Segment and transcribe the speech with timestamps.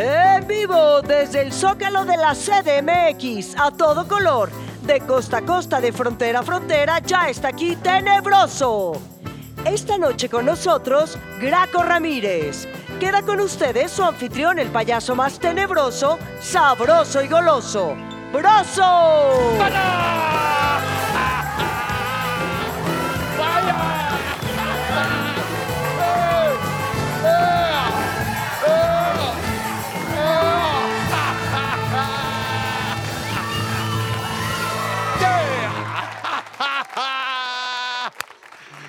[0.00, 4.48] En vivo desde el Zócalo de la CDMX, a todo color,
[4.82, 8.92] de costa a costa, de frontera a frontera, ya está aquí Tenebroso.
[9.64, 12.68] Esta noche con nosotros, Graco Ramírez.
[13.00, 17.96] Queda con ustedes su anfitrión, el payaso más tenebroso, sabroso y goloso,
[18.32, 19.56] Broso.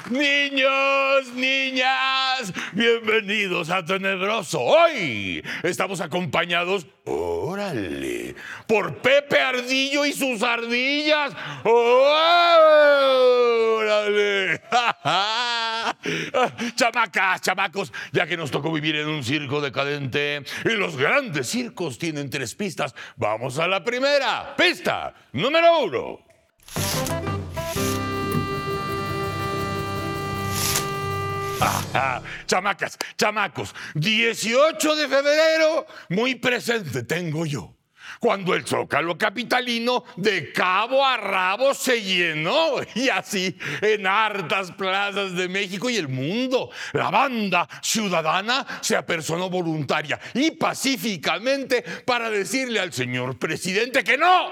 [0.09, 4.59] Niños, niñas, bienvenidos a Tenebroso.
[4.59, 8.33] Hoy estamos acompañados, órale,
[8.65, 11.33] por Pepe Ardillo y sus ardillas.
[11.63, 11.79] ¡Órale!
[16.75, 21.99] Chamacas, chamacos, ya que nos tocó vivir en un circo decadente y los grandes circos
[21.99, 24.55] tienen tres pistas, vamos a la primera.
[24.55, 26.21] Pista número uno.
[32.47, 37.75] Chamacas, chamacos, 18 de febrero, muy presente tengo yo.
[38.19, 45.35] Cuando el zócalo capitalino de cabo a rabo se llenó, y así en hartas plazas
[45.35, 52.79] de México y el mundo, la banda ciudadana se apersonó voluntaria y pacíficamente para decirle
[52.79, 54.49] al señor presidente que no,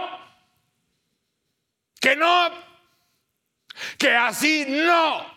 [1.99, 2.49] que no,
[3.97, 5.36] que así no.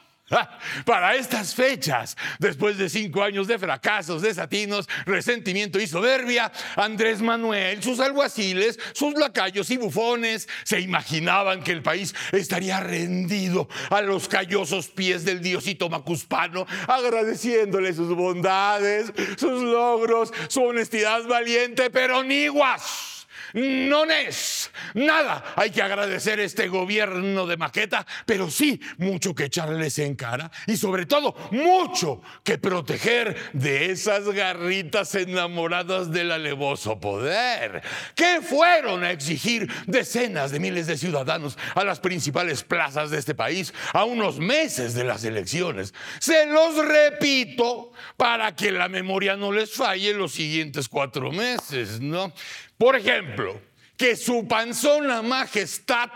[0.85, 7.83] Para estas fechas, después de cinco años de fracasos, desatinos, resentimiento y soberbia, Andrés Manuel,
[7.83, 14.29] sus alguaciles, sus lacayos y bufones se imaginaban que el país estaría rendido a los
[14.29, 23.10] callosos pies del diosito macuspano, agradeciéndole sus bondades, sus logros, su honestidad valiente, pero niguas
[23.55, 25.45] no es nada.
[25.57, 30.77] Hay que agradecer este gobierno de maqueta, pero sí mucho que echarles en cara y
[30.77, 37.83] sobre todo mucho que proteger de esas garritas enamoradas del alevoso poder,
[38.15, 43.35] que fueron a exigir decenas de miles de ciudadanos a las principales plazas de este
[43.35, 45.95] país a unos meses de las elecciones.
[46.19, 52.33] Se los repito para que la memoria no les falle los siguientes cuatro meses, ¿no?
[52.81, 53.61] Por ejemplo,
[53.99, 56.09] que su panzona majestad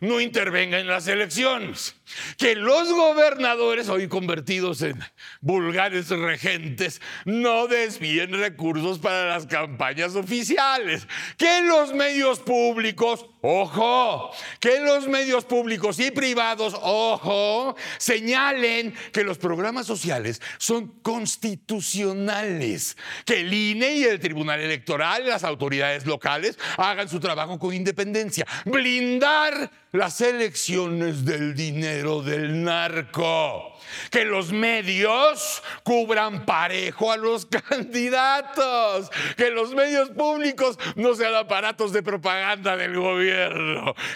[0.00, 1.94] no intervenga en las elecciones.
[2.36, 4.98] Que los gobernadores, hoy convertidos en
[5.40, 11.06] vulgares regentes, no desvíen recursos para las campañas oficiales,
[11.36, 19.38] que los medios públicos, ojo, que los medios públicos y privados, ojo, señalen que los
[19.38, 27.08] programas sociales son constitucionales, que el INE y el Tribunal Electoral las autoridades locales hagan
[27.08, 33.74] su trabajo con independencia, blindar las elecciones del dinero del narco.
[34.10, 39.10] Que los medios cubran parejo a los candidatos.
[39.36, 43.27] Que los medios públicos no sean aparatos de propaganda del gobierno.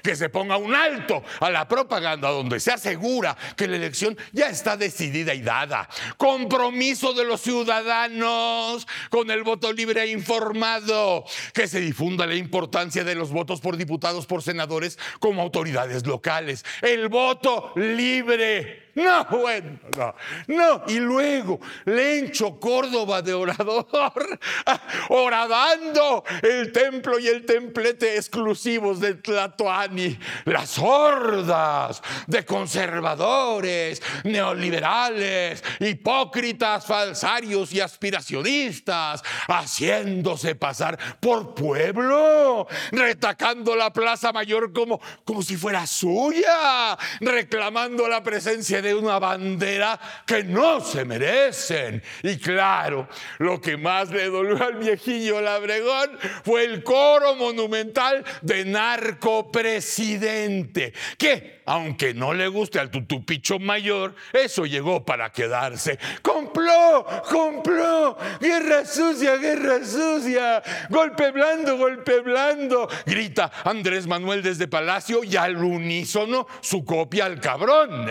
[0.02, 4.48] Que se ponga un alto a la propaganda donde se asegura que la elección ya
[4.48, 5.88] está decidida y dada.
[6.16, 11.24] Compromiso de los ciudadanos con el voto libre e informado.
[11.54, 16.64] Que se difunda la importancia de los votos por diputados, por senadores como autoridades locales.
[16.80, 18.81] El voto libre.
[18.94, 20.14] No, bueno, no,
[20.48, 20.82] no.
[20.86, 24.38] Y luego, Lencho Córdoba de Orador,
[25.08, 36.84] oradando el templo y el templete exclusivos de Tlatoani, las hordas de conservadores, neoliberales, hipócritas,
[36.84, 45.86] falsarios y aspiracionistas, haciéndose pasar por pueblo, retacando la Plaza Mayor como, como si fuera
[45.86, 52.00] suya, reclamando la presencia de una bandera que no se merecen.
[52.22, 58.64] Y claro, lo que más le dolió al viejillo Labregón fue el coro monumental de
[58.64, 65.98] narcopresidente, que aunque no le guste al tutupicho mayor, eso llegó para quedarse.
[66.22, 67.06] ¡Compló!
[67.30, 68.16] ¡Compló!
[68.40, 69.36] ¡Guerra sucia!
[69.36, 70.62] ¡Guerra sucia!
[70.90, 71.76] ¡Golpe blando!
[71.76, 72.88] ¡Golpe blando!
[73.06, 78.08] Grita Andrés Manuel desde Palacio y al unísono su copia al cabrón.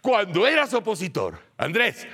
[0.00, 2.06] Cuando eras opositor, Andrés,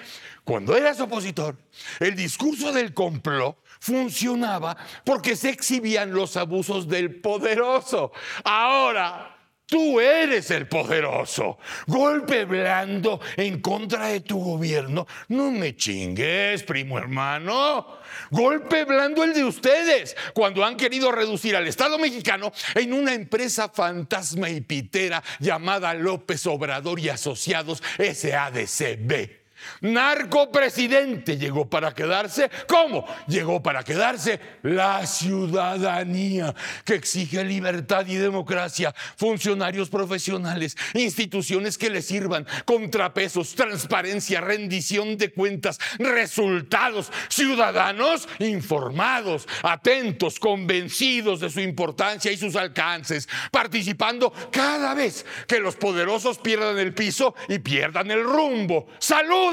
[0.44, 1.56] cuando eras opositor,
[2.00, 8.12] el discurso del complot funcionaba porque se exhibían los abusos del poderoso.
[8.44, 9.37] Ahora
[9.68, 11.58] Tú eres el poderoso.
[11.86, 15.06] Golpe blando en contra de tu gobierno.
[15.28, 17.98] No me chingues, primo hermano.
[18.30, 23.68] Golpe blando el de ustedes cuando han querido reducir al Estado mexicano en una empresa
[23.68, 29.37] fantasma y pitera llamada López Obrador y Asociados SADCB.
[29.80, 32.50] Narco presidente llegó para quedarse.
[32.68, 33.04] ¿Cómo?
[33.26, 42.02] Llegó para quedarse la ciudadanía que exige libertad y democracia, funcionarios profesionales, instituciones que le
[42.02, 52.36] sirvan, contrapesos, transparencia, rendición de cuentas, resultados, ciudadanos informados, atentos, convencidos de su importancia y
[52.36, 58.86] sus alcances, participando cada vez que los poderosos pierdan el piso y pierdan el rumbo.
[58.98, 59.47] ¡Salud!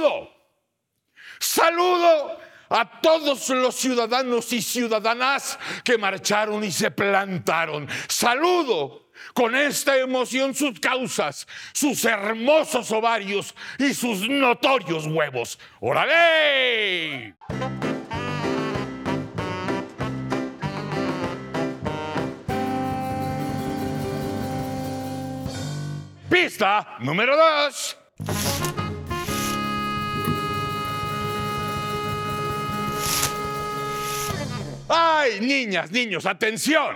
[1.40, 2.40] Saludo.
[2.70, 7.88] a todos los ciudadanos y ciudadanas que marcharon y se plantaron.
[8.08, 15.60] Saludo con esta emoción sus causas, sus hermosos ovarios y sus notorios huevos.
[15.80, 17.36] ¡Órale!
[26.30, 27.98] Pista número dos.
[34.88, 36.96] Ay, niñas, niños, atención.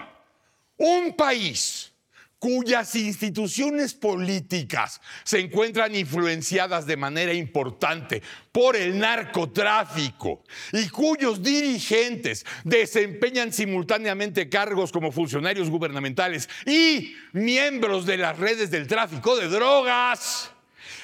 [0.78, 1.92] Un país
[2.40, 12.46] cuyas instituciones políticas se encuentran influenciadas de manera importante por el narcotráfico y cuyos dirigentes
[12.64, 20.52] desempeñan simultáneamente cargos como funcionarios gubernamentales y miembros de las redes del tráfico de drogas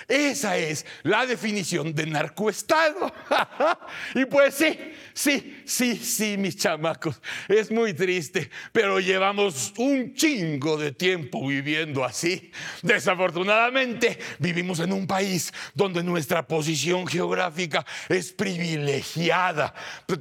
[0.08, 3.14] esa es la definición de narcoestado.
[4.16, 4.78] y pues sí,
[5.14, 12.04] sí, sí, sí, mis chamacos, es muy triste, pero llevamos un chingo de tiempo viviendo
[12.04, 12.52] así.
[12.82, 19.74] Desafortunadamente, vivimos en un país donde nuestra posición geográfica es privilegiada,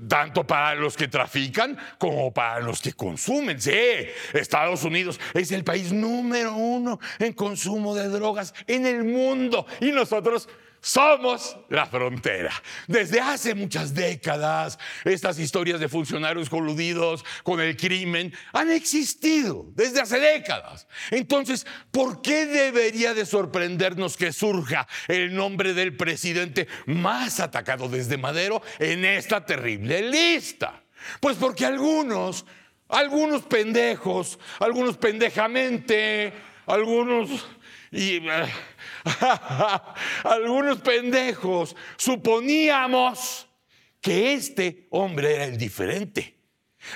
[0.09, 3.61] tanto para los que trafican como para los que consumen.
[3.61, 3.73] Sí,
[4.33, 9.93] Estados Unidos es el país número uno en consumo de drogas en el mundo y
[9.93, 10.49] nosotros
[10.85, 12.53] somos la frontera.
[12.87, 20.03] Desde hace muchas décadas, estas historias de funcionarios coludidos con el crimen han existido desde
[20.03, 20.87] hace décadas.
[21.11, 28.19] Entonces, ¿por qué debería de sorprendernos que surja el nombre del presidente más atacado desde
[28.19, 30.83] Madero en esta terrible lista?
[31.19, 32.45] Pues porque algunos,
[32.91, 36.31] algunos pendejos, algunos pendejamente,
[36.67, 37.31] algunos
[37.91, 38.53] y eh,
[40.25, 43.47] algunos pendejos suponíamos
[44.01, 46.35] que este hombre era el diferente.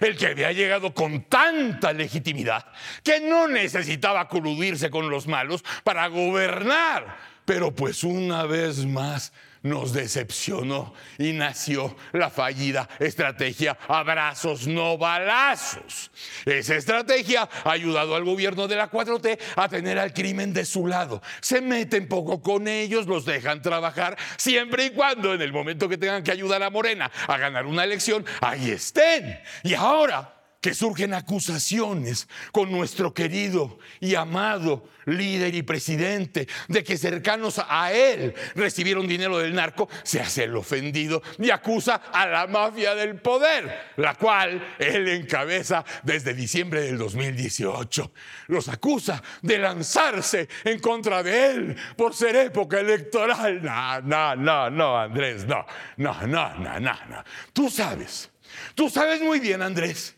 [0.00, 2.66] El que había llegado con tanta legitimidad
[3.02, 7.16] que no necesitaba coludirse con los malos para gobernar.
[7.46, 9.32] Pero pues una vez más
[9.62, 16.10] nos decepcionó y nació la fallida estrategia abrazos no balazos.
[16.44, 20.86] Esa estrategia ha ayudado al gobierno de la 4T a tener al crimen de su
[20.86, 21.22] lado.
[21.40, 25.98] Se meten poco con ellos, los dejan trabajar, siempre y cuando en el momento que
[25.98, 29.40] tengan que ayudar a Morena a ganar una elección, ahí estén.
[29.62, 36.98] Y ahora que surgen acusaciones con nuestro querido y amado líder y presidente de que
[36.98, 42.46] cercanos a él recibieron dinero del narco, se hace el ofendido y acusa a la
[42.46, 48.12] mafia del poder, la cual él encabeza desde diciembre del 2018.
[48.48, 53.62] Los acusa de lanzarse en contra de él por ser época electoral.
[53.62, 55.64] No, no, no, no, Andrés, no,
[55.96, 57.24] no, no, no, no, no.
[57.52, 58.30] Tú sabes,
[58.74, 60.17] tú sabes muy bien, Andrés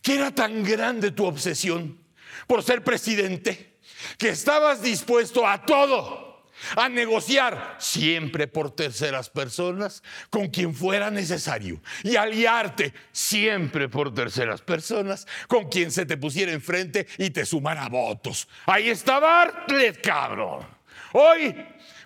[0.00, 1.98] que era tan grande tu obsesión
[2.46, 3.72] por ser presidente
[4.18, 6.46] que estabas dispuesto a todo,
[6.76, 14.60] a negociar siempre por terceras personas con quien fuera necesario y aliarte siempre por terceras
[14.60, 18.48] personas con quien se te pusiera enfrente y te sumara votos.
[18.66, 20.66] Ahí está Bartlett, cabrón.
[21.14, 21.54] Hoy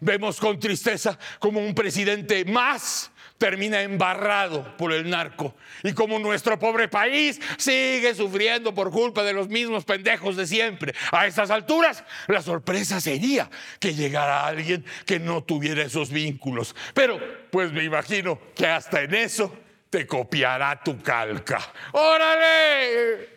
[0.00, 5.55] vemos con tristeza como un presidente más termina embarrado por el narco.
[5.83, 10.95] Y como nuestro pobre país sigue sufriendo por culpa de los mismos pendejos de siempre.
[11.12, 16.75] A estas alturas, la sorpresa sería que llegara alguien que no tuviera esos vínculos.
[16.95, 19.52] Pero, pues me imagino que hasta en eso
[19.90, 21.61] te copiará tu calca.
[21.93, 23.37] ¡Órale!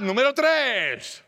[0.00, 1.24] Número 3.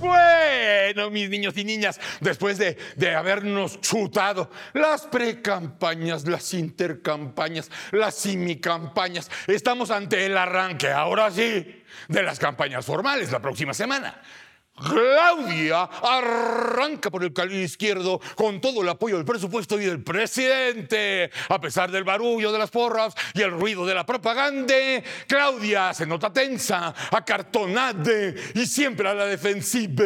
[0.00, 8.14] Bueno, mis niños y niñas, después de, de habernos chutado las precampañas, las intercampañas, las
[8.14, 14.20] simicampañas, estamos ante el arranque, ahora sí, de las campañas formales la próxima semana.
[14.76, 21.30] Claudia arranca por el carril izquierdo con todo el apoyo del presupuesto y del presidente.
[21.48, 24.74] A pesar del barullo de las porras y el ruido de la propaganda,
[25.28, 30.04] Claudia se nota tensa, acartonada y siempre a la defensiva.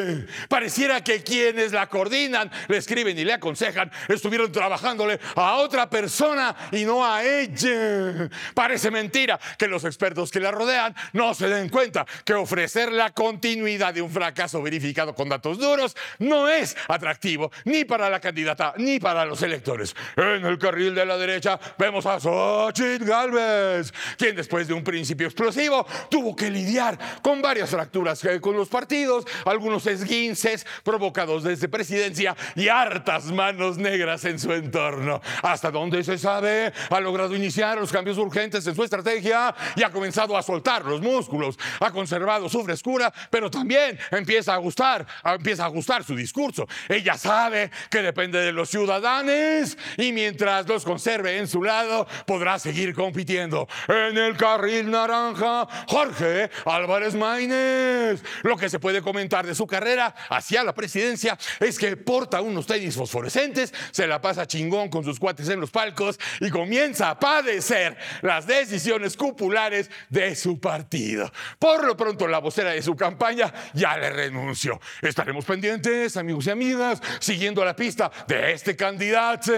[0.49, 6.55] Pareciera que quienes la coordinan, le escriben y le aconsejan, estuvieron trabajándole a otra persona
[6.73, 8.29] y no a ella.
[8.55, 13.11] Parece mentira que los expertos que la rodean no se den cuenta que ofrecer la
[13.11, 18.75] continuidad de un fracaso verificado con datos duros, no es atractivo ni para la candidata
[18.77, 19.95] ni para los electores.
[20.17, 25.27] En el carril de la derecha vemos a Xochitl Galvez, quien después de un principio
[25.27, 31.69] explosivo tuvo que lidiar con varias fracturas eh, con los partidos, algunos esguinces provocados desde
[31.69, 35.21] presidencia y hartas manos negras en su entorno.
[35.43, 39.91] Hasta donde se sabe, ha logrado iniciar los cambios urgentes en su estrategia y ha
[39.91, 45.65] comenzado a soltar los músculos, ha conservado su frescura, pero también empieza a ajustar, empieza
[45.65, 46.67] a ajustar su discurso.
[46.89, 52.59] Ella sabe que depende de los ciudadanos y mientras los conserve en su lado, podrá
[52.59, 53.69] seguir compitiendo.
[53.89, 58.23] En el carril naranja, Jorge Álvarez Maínez.
[58.43, 62.67] Lo que se puede comentar de su carrera hacia la presidencia es que porta unos
[62.67, 67.19] tenis fosforescentes, se la pasa chingón con sus cuates en los palcos y comienza a
[67.19, 71.31] padecer las decisiones cupulares de su partido.
[71.59, 74.38] Por lo pronto, la vocera de su campaña ya le renunció
[75.03, 79.53] Estaremos pendientes, amigos y amigas, siguiendo la pista de este candidato.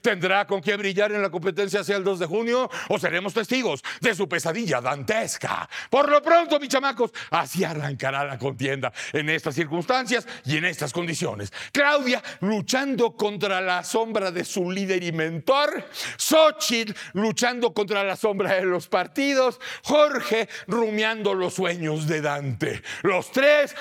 [0.00, 3.82] ¿Tendrá con qué brillar en la competencia hacia el 2 de junio o seremos testigos
[4.00, 5.68] de su pesadilla dantesca?
[5.90, 10.92] Por lo pronto, mis chamacos, así arrancará la contienda en estas circunstancias y en estas
[10.92, 11.52] condiciones.
[11.72, 18.54] Claudia luchando contra la sombra de su líder y mentor, Xochitl luchando contra la sombra
[18.54, 22.82] de los partidos, Jorge rumiando los sueños de Dante.
[23.02, 23.74] Los tres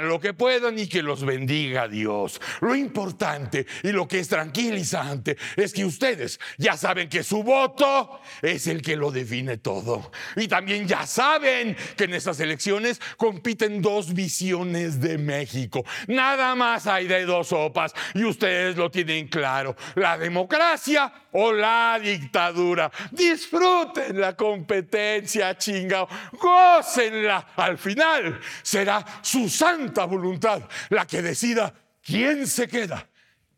[0.00, 2.40] lo que puedan y que los bendiga Dios.
[2.60, 8.20] Lo importante y lo que es tranquilizante es que ustedes ya saben que su voto
[8.42, 10.10] es el que lo define todo.
[10.36, 15.84] Y también ya saben que en estas elecciones compiten dos visiones de México.
[16.08, 19.76] Nada más hay de dos sopas y ustedes lo tienen claro.
[19.94, 22.90] La democracia o la dictadura.
[23.10, 26.08] Disfruten la competencia, chingao.
[26.32, 27.48] Gócenla.
[27.56, 31.72] Al final será su santa voluntad la que decida
[32.02, 33.06] quién se queda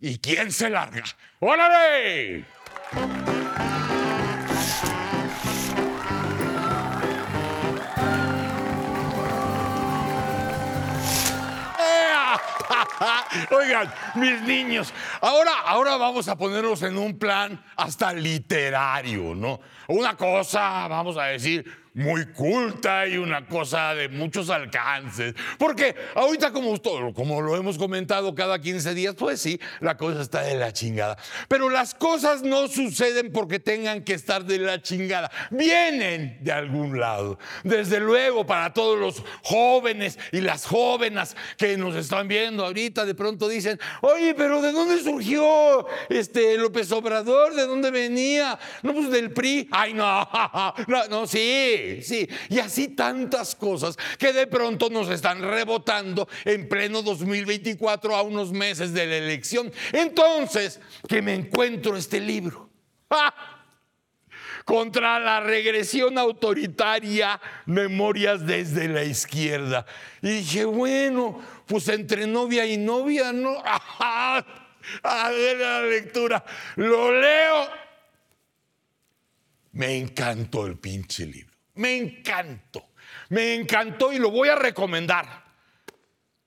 [0.01, 1.05] y quién se larga.
[1.41, 2.45] ¡Órale!
[13.51, 19.61] Oigan, mis niños, ahora, ahora vamos a ponernos en un plan hasta literario, ¿no?
[19.89, 25.35] Una cosa, vamos a decir, muy culta y una cosa de muchos alcances.
[25.59, 26.81] Porque ahorita como,
[27.13, 31.17] como lo hemos comentado cada 15 días, pues sí, la cosa está de la chingada.
[31.49, 35.31] Pero las cosas no suceden porque tengan que estar de la chingada.
[35.51, 37.39] Vienen de algún lado.
[37.63, 43.15] Desde luego, para todos los jóvenes y las jóvenes que nos están viendo ahorita, de
[43.15, 47.55] pronto dicen, oye, pero ¿de dónde surgió este López Obrador?
[47.55, 48.59] ¿De dónde venía?
[48.83, 49.69] No, pues del PRI.
[49.71, 50.27] Ay, no,
[50.87, 56.69] no, no sí sí, Y así tantas cosas que de pronto nos están rebotando en
[56.69, 59.73] pleno 2024 a unos meses de la elección.
[59.93, 62.71] Entonces, que me encuentro este libro.
[64.65, 69.85] Contra la regresión autoritaria, memorias desde la izquierda.
[70.23, 73.63] Y dije, bueno, pues entre novia y novia, ¿no?
[75.03, 76.45] A ver la lectura.
[76.77, 77.69] Lo leo.
[79.73, 81.52] Me encantó el pinche libro.
[81.75, 82.85] Me encantó.
[83.29, 85.43] Me encantó y lo voy a recomendar.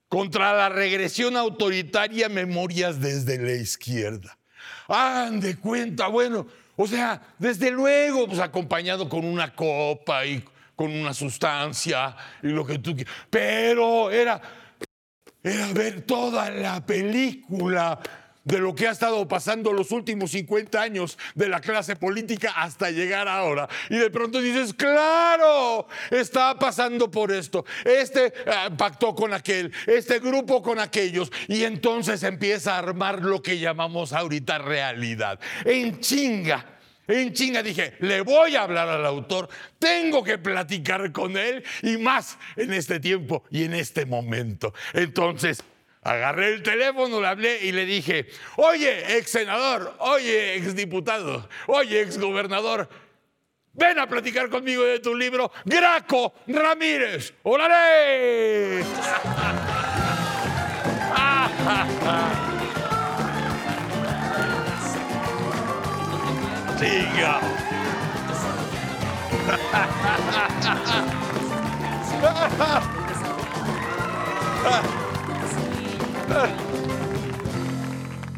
[0.08, 4.38] Contra la regresión autoritaria, memorias desde la izquierda.
[4.86, 10.44] Hagan de cuenta, bueno, o sea, desde luego, pues acompañado con una copa y
[10.76, 13.14] con una sustancia y lo que tú quieras.
[13.30, 14.40] Pero era,
[15.42, 17.98] era ver toda la película
[18.46, 22.90] de lo que ha estado pasando los últimos 50 años de la clase política hasta
[22.90, 23.68] llegar ahora.
[23.90, 27.66] Y de pronto dices, claro, está pasando por esto.
[27.84, 28.32] Este eh,
[28.78, 31.30] pactó con aquel, este grupo con aquellos.
[31.48, 35.40] Y entonces empieza a armar lo que llamamos ahorita realidad.
[35.64, 36.64] En chinga.
[37.08, 39.48] En chinga dije, le voy a hablar al autor,
[39.78, 44.74] tengo que platicar con él y más en este tiempo y en este momento.
[44.92, 45.62] Entonces,
[46.06, 52.00] Agarré el teléfono, le hablé y le dije, oye, ex senador, oye, ex diputado, oye,
[52.00, 52.88] ex gobernador,
[53.72, 57.34] ven a platicar conmigo de tu libro, Graco Ramírez.
[57.42, 58.84] ¡Órale!
[66.78, 67.40] Siga.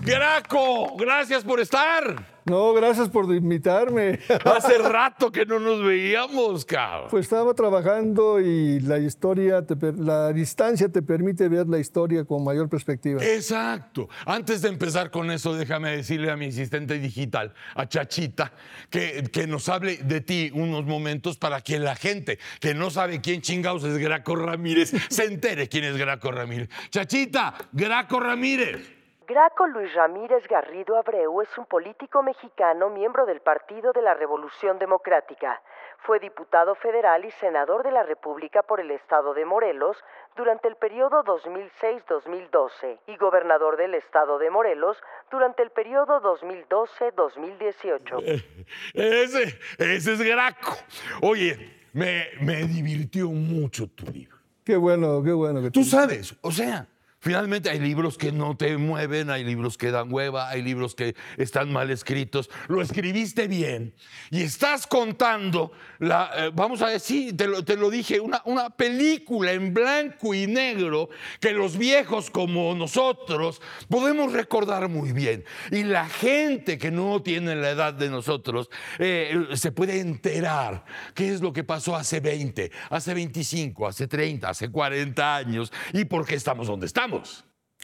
[0.03, 2.38] Graco, gracias por estar.
[2.49, 4.19] No, gracias por invitarme.
[4.45, 7.09] Hace rato que no nos veíamos, cabrón.
[7.11, 9.65] Pues estaba trabajando y la historia,
[9.97, 13.23] la distancia te permite ver la historia con mayor perspectiva.
[13.25, 14.09] Exacto.
[14.25, 18.53] Antes de empezar con eso, déjame decirle a mi asistente digital, a Chachita,
[18.91, 23.21] que, que nos hable de ti unos momentos para que la gente que no sabe
[23.21, 26.69] quién chingados es Graco Ramírez se entere quién es Graco Ramírez.
[26.91, 28.98] Chachita, Graco Ramírez.
[29.29, 34.79] Graco Luis Ramírez Garrido Abreu es un político mexicano miembro del Partido de la Revolución
[34.79, 35.61] Democrática.
[35.99, 39.99] Fue diputado federal y senador de la República por el estado de Morelos
[40.35, 44.97] durante el periodo 2006-2012 y gobernador del estado de Morelos
[45.31, 48.23] durante el periodo 2012-2018.
[48.95, 50.75] Ese, ese es Graco.
[51.21, 54.39] Oye, me, me divirtió mucho tu libro.
[54.65, 56.87] Qué bueno, qué bueno que Tú sabes, o sea,
[57.21, 61.17] Finalmente hay libros que no te mueven, hay libros que dan hueva, hay libros que
[61.37, 62.49] están mal escritos.
[62.69, 63.93] Lo escribiste bien
[64.31, 70.33] y estás contando, eh, vamos a decir, te lo, dije, una, una, película en blanco
[70.33, 71.09] y negro
[71.41, 75.45] que los viejos como nosotros podemos recordar muy bien.
[75.73, 78.71] Y la gente que no tiene la edad de nosotros
[79.01, 80.85] eh, se puede enterar
[81.15, 86.05] qué es lo que pasó hace 20, hace 25, hace 30, hace 40 años y
[86.05, 87.08] por qué estamos donde estamos.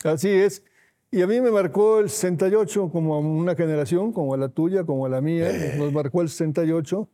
[0.05, 0.63] Así es.
[1.11, 4.85] Y a mí me marcó el 68 como a una generación, como a la tuya,
[4.85, 5.49] como a la mía.
[5.49, 5.77] Eh.
[5.79, 7.09] Nos marcó el 68.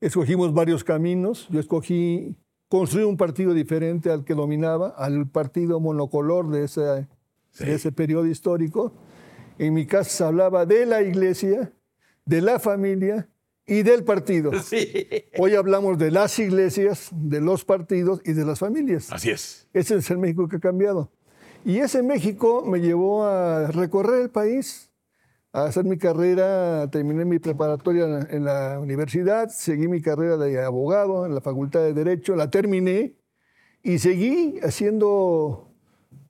[0.00, 1.48] Escogimos varios caminos.
[1.50, 2.36] Yo escogí
[2.68, 8.26] construir un partido diferente al que dominaba, al partido monocolor de ese, de ese periodo
[8.26, 8.94] histórico.
[9.58, 11.72] En mi casa se hablaba de la iglesia,
[12.24, 13.28] de la familia
[13.66, 14.52] y del partido.
[15.38, 19.12] Hoy hablamos de las iglesias, de los partidos y de las familias.
[19.12, 19.68] Así es.
[19.72, 21.10] Ese es el México que ha cambiado.
[21.64, 24.90] Y ese México me llevó a recorrer el país,
[25.52, 31.24] a hacer mi carrera, terminé mi preparatoria en la universidad, seguí mi carrera de abogado
[31.24, 33.16] en la Facultad de Derecho, la terminé
[33.82, 35.71] y seguí haciendo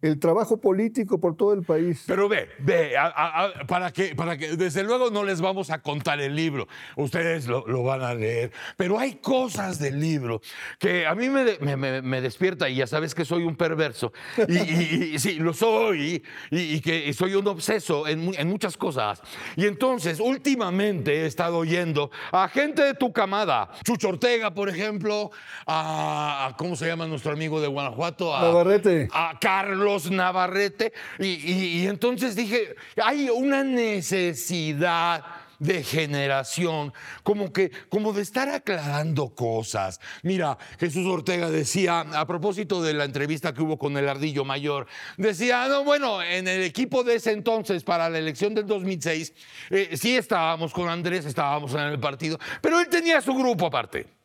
[0.02, 2.02] el trabajo político por todo el país.
[2.06, 2.94] Pero ve, ve,
[3.68, 7.82] para, que, para que, desde luego no les vamos a contar el libro, ustedes lo,
[7.84, 10.40] van a leer, pero hay cosas del libro
[10.78, 14.12] que a mí me, me, despierta, y ya sabes que soy un perverso,
[14.48, 19.22] y, sí, lo soy, y, que soy un obseso en, en, muchas cosas.
[19.56, 25.30] Y entonces, últimamente he estado oyendo a gente de tu camada, Chucho Ortega, por ejemplo,
[25.66, 28.34] a, ¿cómo se llama nuestro amigo de Guanajuato?
[28.34, 29.08] A, Navarrete.
[29.12, 29.91] A Carlos.
[30.10, 30.92] Navarrete.
[31.18, 35.24] Y, entonces dije, hay una necesidad
[35.58, 40.00] de generación, como que, como de estar aclarando cosas.
[40.24, 44.88] Mira, Jesús Ortega decía, a propósito de la entrevista que hubo con el Ardillo Mayor,
[45.16, 49.32] decía, no, bueno, en el equipo de ese entonces, para la elección del 2006,
[49.70, 54.21] eh, sí estábamos con Andrés, estábamos en el partido, pero él tenía su grupo aparte.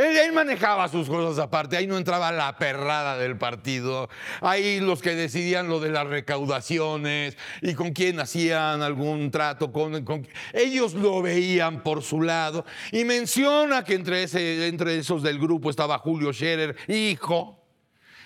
[0.00, 4.08] Él, manejaba sus cosas aparte, ahí no entraba la perrada del partido,
[4.40, 10.26] ahí los que decidían lo de las recaudaciones y con quién hacían algún trato, con,
[10.52, 12.64] ellos lo veían por su lado.
[12.92, 17.59] Y menciona que entre, ese, entre esos del grupo estaba Julio Scherer, hijo,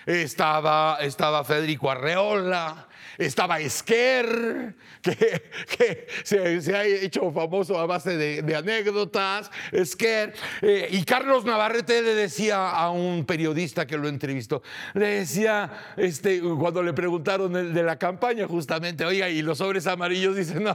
[0.05, 2.87] estaba, estaba Federico Arreola,
[3.17, 11.45] estaba Esquer, que, se, ha hecho famoso a base de, anécdotas, Esquer, eh, y Carlos
[11.45, 14.61] Navarrete le decía a un periodista que lo entrevistó,
[14.93, 20.35] le decía, este, cuando le preguntaron de, la campaña justamente, oiga, y los sobres amarillos,
[20.35, 20.73] dice, no,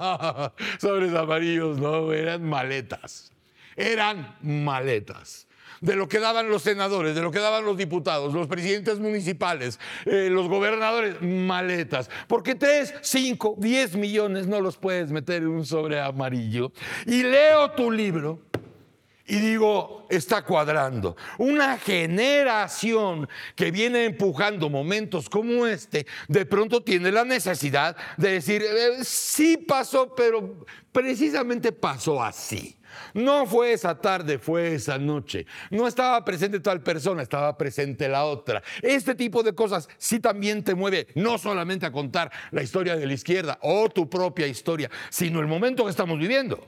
[0.78, 3.32] sobres amarillos no, eran maletas,
[3.76, 5.46] eran maletas
[5.80, 9.80] de lo que daban los senadores, de lo que daban los diputados, los presidentes municipales,
[10.04, 12.10] eh, los gobernadores, maletas.
[12.28, 16.72] Porque 3, 5, 10 millones no los puedes meter en un sobre amarillo.
[17.06, 18.42] Y leo tu libro
[19.26, 21.16] Y digo, está cuadrando.
[21.38, 28.62] Una generación que viene empujando momentos como este, de pronto tiene la necesidad de decir,
[28.62, 32.79] eh, sí pasó, pero precisamente pasó así.
[33.14, 35.46] No fue esa tarde, fue esa noche.
[35.70, 38.62] No estaba presente tal persona, estaba presente la otra.
[38.82, 43.06] Este tipo de cosas sí también te mueve no solamente a contar la historia de
[43.06, 46.66] la izquierda o tu propia historia, sino el momento que estamos viviendo.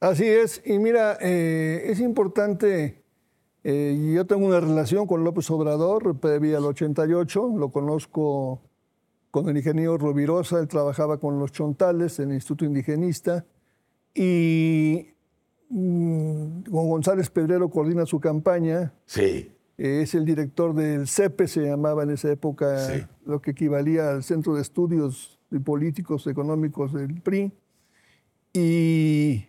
[0.00, 3.04] Así es, y mira, eh, es importante,
[3.62, 8.60] eh, yo tengo una relación con López Obrador previa al 88, lo conozco
[9.30, 13.44] con el ingeniero Rovirosa, él trabajaba con los chontales en el Instituto Indigenista,
[14.12, 15.06] y
[15.72, 18.92] González Pedrero coordina su campaña.
[19.06, 19.50] Sí.
[19.78, 24.22] Eh, es el director del CEPE, se llamaba en esa época, lo que equivalía al
[24.22, 27.52] Centro de Estudios Políticos Económicos del PRI.
[28.52, 29.46] Y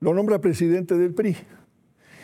[0.00, 1.36] lo nombra presidente del PRI.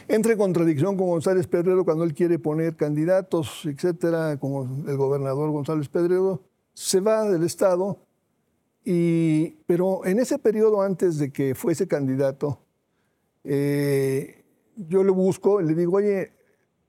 [0.08, 5.50] Entra en contradicción con González Pedrero cuando él quiere poner candidatos, etcétera, como el gobernador
[5.50, 7.98] González Pedrero, se va del Estado,
[8.84, 12.60] y, pero en ese periodo antes de que fuese candidato,
[13.48, 14.44] eh,
[14.76, 16.32] yo le busco, le digo, oye,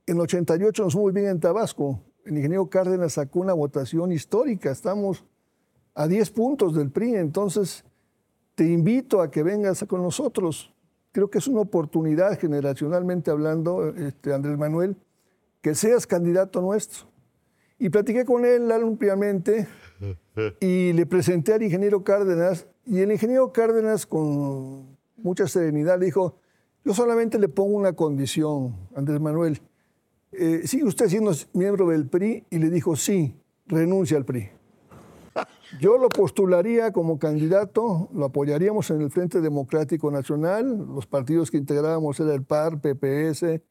[0.06, 5.26] en 88 nos muy bien en Tabasco, el ingeniero Cárdenas sacó una votación histórica, estamos
[5.96, 7.84] a 10 puntos del PRI, entonces
[8.56, 10.74] te invito a que vengas con nosotros
[11.12, 14.96] creo que es una oportunidad generacionalmente hablando, este, Andrés Manuel,
[15.62, 17.08] que seas candidato nuestro.
[17.78, 19.68] Y platiqué con él ampliamente
[20.60, 26.40] y le presenté al ingeniero Cárdenas y el ingeniero Cárdenas con mucha serenidad dijo,
[26.84, 29.62] yo solamente le pongo una condición, Andrés Manuel.
[30.32, 32.46] Eh, ¿Sigue usted siendo miembro del PRI?
[32.50, 34.50] Y le dijo, sí, renuncia al PRI.
[35.80, 41.58] Yo lo postularía como candidato, lo apoyaríamos en el Frente Democrático Nacional, los partidos que
[41.58, 43.62] integrábamos eran el PAR, PPS,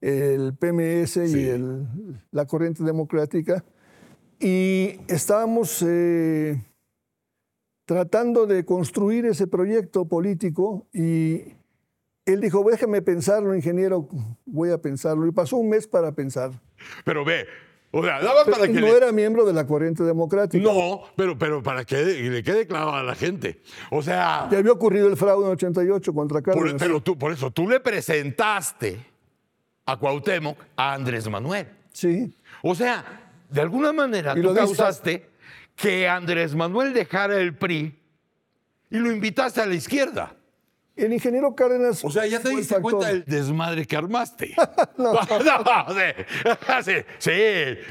[0.00, 1.46] el PMS y
[2.30, 3.64] la Corriente Democrática,
[4.38, 6.62] y estábamos eh,
[7.86, 11.55] tratando de construir ese proyecto político y
[12.26, 14.08] él dijo, déjeme pensarlo, ingeniero,
[14.44, 16.50] voy a pensarlo, y pasó un mes para pensar.
[17.04, 17.46] Pero ve,
[17.92, 20.62] o sea, daba para que no era miembro de la corriente democrática.
[20.62, 23.62] No, pero, pero para que le quede claro a la gente.
[23.90, 24.48] O sea.
[24.50, 26.74] Ya había ocurrido el fraude en 88 contra Cárdenas.
[26.78, 28.98] pero tú, por eso, tú le presentaste
[29.86, 31.68] a Cuauhtémoc a Andrés Manuel.
[31.92, 32.36] Sí.
[32.62, 35.30] O sea, de alguna manera tú causaste
[35.74, 37.98] que Andrés Manuel dejara el PRI
[38.90, 40.35] y lo invitaste a la izquierda.
[40.96, 42.02] El ingeniero Cárdenas.
[42.02, 44.54] O sea, ya te diste cuenta del desmadre que armaste.
[44.96, 45.20] no, no,
[46.82, 47.32] sí, sí,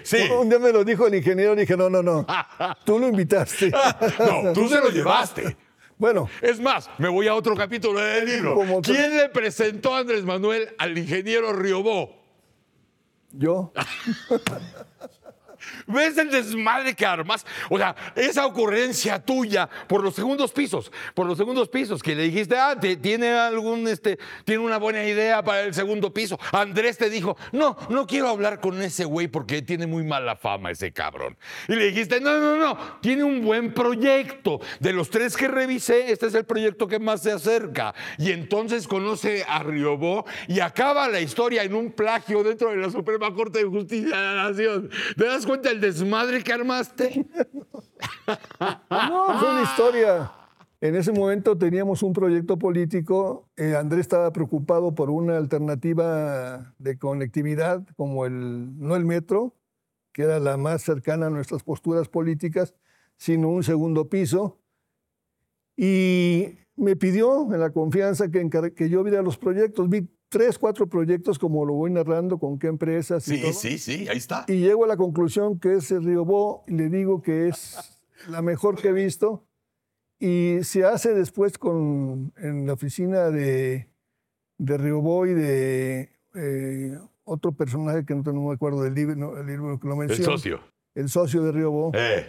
[0.02, 0.18] sí.
[0.32, 2.26] Un día me lo dijo el ingeniero y dije, no, no, no.
[2.84, 3.70] Tú lo invitaste.
[3.70, 5.56] no, tú se lo llevaste.
[5.98, 6.28] Bueno.
[6.42, 8.82] Es más, me voy a otro capítulo del libro.
[8.82, 12.26] ¿Quién le presentó a Andrés Manuel al ingeniero Riobó?
[13.32, 13.72] Yo.
[15.88, 17.46] ¿Ves el desmadre que armas?
[17.70, 22.24] O sea, esa ocurrencia tuya por los segundos pisos, por los segundos pisos, que le
[22.24, 26.40] dijiste, ah, tiene algún, este, tiene una buena idea para el segundo piso.
[26.52, 30.72] Andrés te dijo, no, no quiero hablar con ese güey porque tiene muy mala fama
[30.72, 31.38] ese cabrón.
[31.68, 34.60] Y le dijiste, no, no, no, tiene un buen proyecto.
[34.80, 37.94] De los tres que revisé, este es el proyecto que más se acerca.
[38.18, 42.90] Y entonces conoce a Riobó y acaba la historia en un plagio dentro de la
[42.90, 44.90] Suprema Corte de Justicia de la Nación.
[45.18, 45.65] ¿Te das cuenta?
[45.66, 47.26] El desmadre que armaste?
[48.90, 50.32] no, fue una historia.
[50.82, 53.50] En ese momento teníamos un proyecto político.
[53.56, 59.56] Eh, Andrés estaba preocupado por una alternativa de conectividad como el, no el metro,
[60.12, 62.76] que era la más cercana a nuestras posturas políticas,
[63.18, 64.60] sino un segundo piso.
[65.78, 69.90] Y me pidió en la confianza que, que yo viera los proyectos.
[69.90, 73.24] Vi tres, cuatro proyectos, como lo voy narrando, con qué empresas.
[73.24, 74.46] Sí, sí, sí, ahí está.
[74.48, 77.78] Y llego a la conclusión que es el Riobó y le digo que es
[78.28, 79.46] la mejor que he visto.
[80.20, 83.90] Y se hace después con, en la oficina de,
[84.58, 89.80] de Riobó y de eh, otro personaje que no, me acuerdo del libro, el libro
[89.80, 90.22] que lo menciona.
[90.22, 90.60] El socio.
[90.94, 92.26] El socio de Riobó, eh.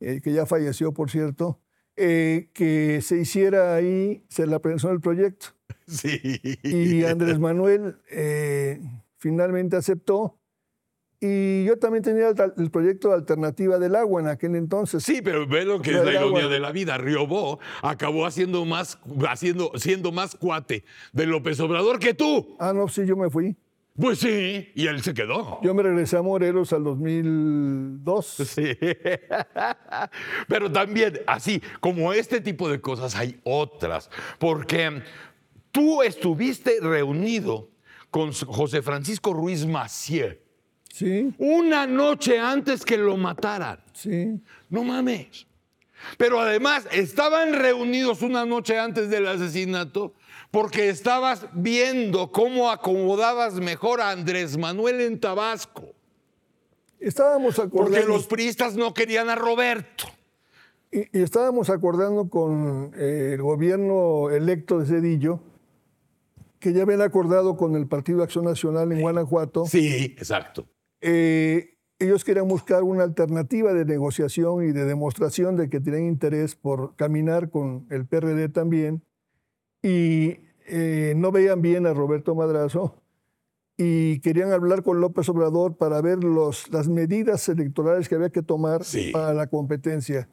[0.00, 0.20] eh.
[0.22, 1.60] que ya falleció, por cierto,
[1.94, 5.55] que se hiciera ahí, se le presentó el proyecto.
[5.86, 6.40] Sí.
[6.64, 8.80] Y Andrés Manuel eh,
[9.18, 10.38] finalmente aceptó.
[11.20, 15.02] Y yo también tenía el, proyecto de alternativa del agua en aquel entonces.
[15.02, 16.98] Sí, pero ve lo que es la ironía de la vida.
[16.98, 18.98] Riobó acabó haciendo más,
[19.28, 22.56] haciendo, siendo más cuate de López Obrador que tú.
[22.58, 23.56] Ah, no, sí, yo me fui.
[23.98, 25.58] Pues sí, y él se quedó.
[25.62, 28.36] Yo me regresé a Morelos al 2002.
[28.46, 28.76] Sí.
[30.48, 34.10] Pero también, así como este tipo de cosas, hay otras.
[34.38, 35.02] Porque
[35.76, 37.68] tú estuviste reunido
[38.10, 40.42] con José Francisco Ruiz Macier
[40.90, 43.78] Sí, una noche antes que lo mataran.
[43.92, 44.40] sí.
[44.70, 45.46] No mames.
[46.16, 50.14] Pero además estaban reunidos una noche antes del asesinato
[50.50, 55.92] porque estabas viendo cómo acomodabas mejor a Andrés Manuel en Tabasco.
[56.98, 60.06] Estábamos Porque acordando, los priistas no querían a Roberto.
[60.90, 65.40] y, y estábamos acordando con eh, el gobierno electo de Cedillo,
[66.66, 69.66] que ya habían acordado con el Partido Acción Nacional en Guanajuato.
[69.66, 70.66] Sí, exacto.
[71.00, 76.56] Eh, ellos querían buscar una alternativa de negociación y de demostración de que tenían interés
[76.56, 79.04] por caminar con el PRD también
[79.80, 83.00] y eh, no veían bien a Roberto Madrazo
[83.76, 88.42] y querían hablar con López Obrador para ver los, las medidas electorales que había que
[88.42, 89.10] tomar Sí.
[89.12, 90.28] para la competencia.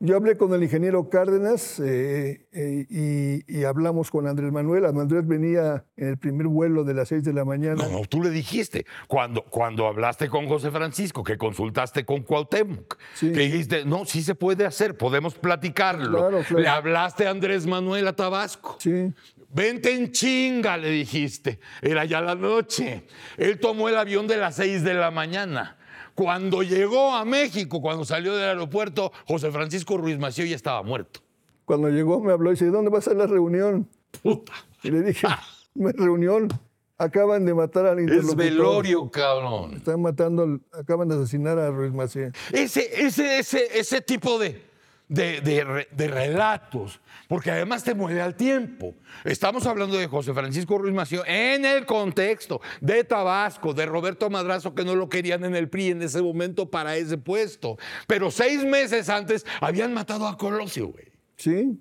[0.00, 4.84] Yo hablé con el ingeniero Cárdenas eh, eh, y, y hablamos con Andrés Manuel.
[4.84, 7.82] Andrés venía en el primer vuelo de las 6 de la mañana.
[7.82, 12.96] No, no, tú le dijiste, cuando, cuando hablaste con José Francisco, que consultaste con Cuauhtémoc,
[13.14, 13.32] Sí.
[13.32, 16.18] que dijiste, no, sí se puede hacer, podemos platicarlo.
[16.18, 16.62] Claro, claro.
[16.62, 18.76] Le hablaste a Andrés Manuel a Tabasco.
[18.78, 19.12] Sí.
[19.50, 21.58] Vente en chinga, le dijiste.
[21.82, 23.04] Era ya la noche.
[23.36, 25.77] Él tomó el avión de las seis de la mañana.
[26.18, 31.20] Cuando llegó a México, cuando salió del aeropuerto, José Francisco Ruiz Mació ya estaba muerto.
[31.64, 33.88] Cuando llegó me habló y dice, ¿dónde va a ser la reunión?
[34.20, 34.52] Puta.
[34.82, 35.28] Y le dije,
[35.74, 36.48] "No es reunión,
[36.96, 38.36] acaban de matar al Es interlocutor.
[38.36, 39.74] velorio, cabrón.
[39.74, 42.32] Están matando, acaban de asesinar a Ruiz Macié.
[42.52, 44.60] Ese, ese, ese, ese tipo de,
[45.08, 48.94] de, de de relatos, porque además te mueve al tiempo.
[49.24, 54.74] Estamos hablando de José Francisco Ruiz Mació en el contexto de Tabasco, de Roberto Madrazo,
[54.74, 57.78] que no lo querían en el PRI en ese momento para ese puesto.
[58.06, 61.06] Pero seis meses antes habían matado a Colosio, güey.
[61.36, 61.80] ¿Sí?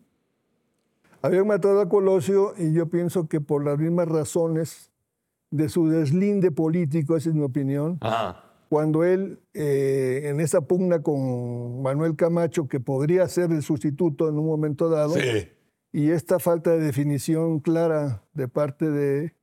[1.21, 4.91] Habían matado a Colosio y yo pienso que por las mismas razones
[5.49, 11.01] de su deslinde político, esa es mi opinión, Ah, cuando él, eh, en esa pugna
[11.01, 15.49] con Manuel Camacho, que podría ser el sustituto en un momento dado, sí.
[15.91, 19.35] y esta falta de definición clara de parte de,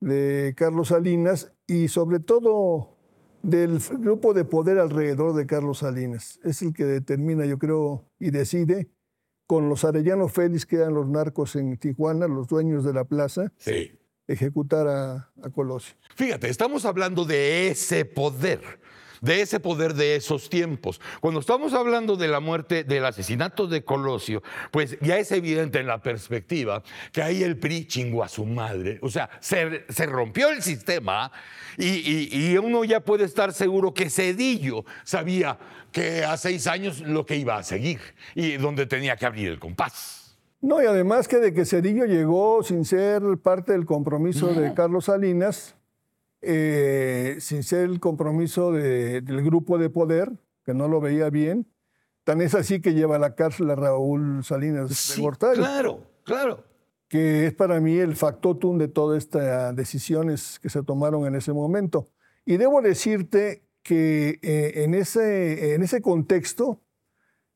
[0.00, 2.96] de Carlos Salinas y sobre todo
[3.42, 6.40] del grupo de poder alrededor de Carlos Salinas.
[6.44, 8.88] Es el que determina, yo creo, y decide
[9.46, 13.52] con los Arellano Félix, que eran los narcos en Tijuana, los dueños de la plaza,
[13.58, 13.98] Sí.
[14.28, 15.94] Ejecutar a, Colosio.
[16.14, 18.60] Fíjate, estamos hablando de ese poder,
[19.20, 21.00] de ese poder de esos tiempos.
[21.20, 25.86] Cuando estamos hablando de la muerte, del asesinato de Colosio, pues ya es evidente en
[25.86, 26.82] la perspectiva
[27.12, 28.98] que ahí el PRI chingó a su madre.
[29.02, 31.30] O sea, se, se rompió el sistema
[31.76, 35.58] y, y- y uno ya puede estar seguro que Cedillo sabía
[35.92, 38.00] que a seis años lo que iba a seguir
[38.34, 40.23] y donde tenía que abrir el compás.
[40.64, 45.04] No, y además que de que Cedillo llegó sin ser parte del compromiso de Carlos
[45.06, 45.76] Salinas,
[46.40, 50.32] eh, sin ser el compromiso de- del grupo de poder,
[50.64, 51.66] que no lo veía bien,
[52.24, 56.00] tan es así que lleva a la cárcel a Raúl Salinas de Sí, Gortari, claro,
[56.24, 56.64] claro.
[57.08, 61.52] que es para mí el factotum de todas estas decisiones que se tomaron en ese
[61.52, 62.06] momento.
[62.46, 66.80] Y debo decirte que eh, en, ese, en ese contexto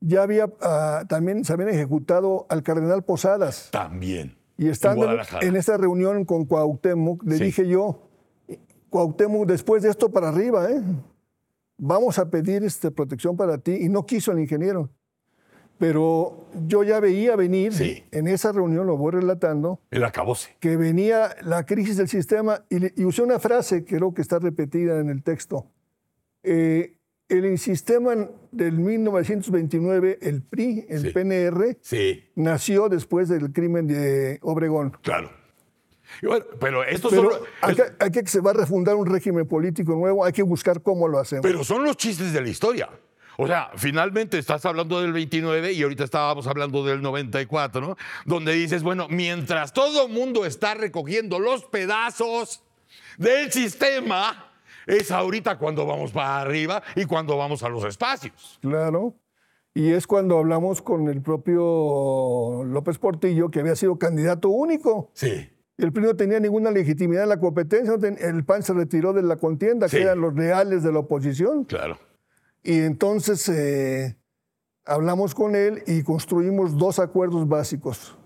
[0.01, 3.69] ya había, ah, también se habían ejecutado al cardenal Posadas.
[3.73, 4.37] También.
[4.57, 7.45] Y estando en, en esa reunión con Cuauhtémoc, le Sí.
[7.45, 8.09] dije yo,
[8.91, 10.83] Cuauhtémoc, después de esto para arriba, ¿eh?
[11.77, 13.73] vamos a pedir este, protección para ti.
[13.81, 14.91] Y no quiso el ingeniero.
[15.79, 18.03] Pero yo ya veía venir, Sí.
[18.11, 20.57] en esa reunión, lo voy relatando, El acabose.
[20.59, 24.99] que venía la crisis del sistema y, usé una frase que creo que está repetida
[24.99, 25.67] en el texto.
[26.43, 26.98] Eh,
[27.29, 28.15] el sistema
[28.53, 31.11] del 1929, el PRI, el Sí.
[31.11, 32.25] PNR, Sí.
[32.35, 34.97] nació después del crimen de Obregón.
[35.03, 35.31] Claro.
[36.23, 39.47] Bueno, pero estos Pero son, hay que, hay que se va a refundar un régimen
[39.47, 41.43] político nuevo, hay que buscar cómo lo hacemos.
[41.43, 42.89] pero son los chistes de la historia.
[43.37, 47.97] O sea, finalmente estás hablando del 29 y ahorita estábamos hablando del 94, ¿no?
[48.25, 52.65] Donde dices, bueno, mientras todo el mundo está recogiendo los pedazos
[53.17, 54.48] del sistema,
[54.89, 58.59] es ahorita cuando vamos para arriba y cuando vamos a los espacios.
[58.61, 59.15] Claro.
[59.75, 65.11] Y es cuando hablamos con el propio López Portillo, que había sido candidato único.
[65.13, 65.49] Sí.
[65.77, 69.37] El PRI no tenía ninguna legitimidad en la competencia, el PAN se retiró de la
[69.37, 69.99] contienda, Sí.
[69.99, 71.65] que eran los reales de la oposición.
[71.65, 71.99] Claro.
[72.65, 74.17] Y entonces eh,
[74.85, 78.19] hablamos con él y construimos dos acuerdos básicos.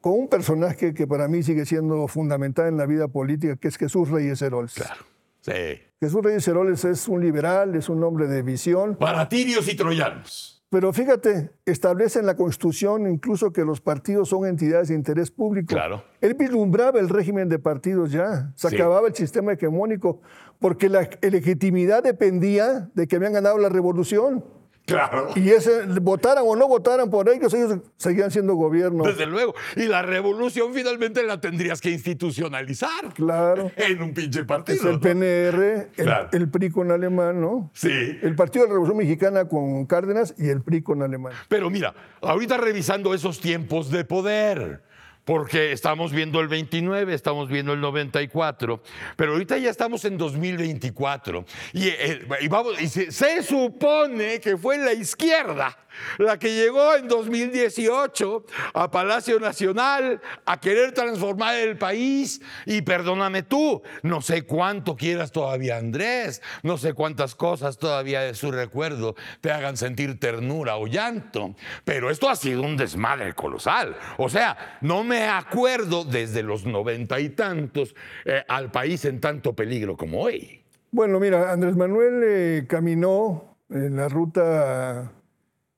[0.00, 3.76] Con un personaje que para mí sigue siendo fundamental en la vida política, que es
[3.76, 4.74] Jesús Reyes Heroles.
[4.74, 5.04] Claro.
[5.42, 5.52] Sí.
[6.00, 8.96] Jesús Reyes Heroles es un liberal, es un hombre de visión.
[8.96, 10.64] Para tirios y troyanos.
[10.70, 15.66] Pero fíjate, establece en la Constitución incluso que los partidos son entidades de interés público.
[15.74, 16.02] Claro.
[16.22, 18.76] Él vislumbraba el régimen de partidos ya, se Sí.
[18.76, 20.22] acababa el sistema hegemónico,
[20.60, 24.44] porque la legitimidad dependía de que habían ganado la revolución.
[24.86, 25.28] Claro.
[25.36, 29.04] Y ese, votaran o no votaran por ellos, ellos seguían siendo gobierno.
[29.04, 29.54] Desde luego.
[29.76, 33.14] Y la revolución finalmente la tendrías que institucionalizar.
[33.14, 33.70] Claro.
[33.76, 34.88] En un pinche Es partido.
[34.88, 35.00] el ¿no?
[35.00, 37.70] PNR, el, el PRI con alemán, ¿no?
[37.74, 38.18] Sí.
[38.22, 41.32] El Partido de la Revolución Mexicana con Cárdenas y el PRI con alemán.
[41.48, 44.82] Pero mira, ahorita revisando esos tiempos de poder,
[45.24, 48.82] porque estamos viendo el 29, estamos viendo el 94,
[49.16, 54.56] pero ahorita ya estamos en 2024 y, eh, y vamos, y se, se supone que
[54.56, 55.76] fue la izquierda
[56.18, 63.42] la que llegó en 2018 a Palacio Nacional a querer transformar el país y perdóname
[63.42, 69.14] tú, no sé cuánto quieras todavía Andrés, no sé cuántas cosas todavía de su recuerdo
[69.40, 73.96] te hagan sentir ternura o llanto, pero esto ha sido un desmadre colosal.
[74.18, 79.54] O sea, no me acuerdo desde los noventa y tantos eh, al país en tanto
[79.54, 80.62] peligro como hoy.
[80.90, 85.10] Bueno, mira, Andrés Manuel eh, caminó en la ruta,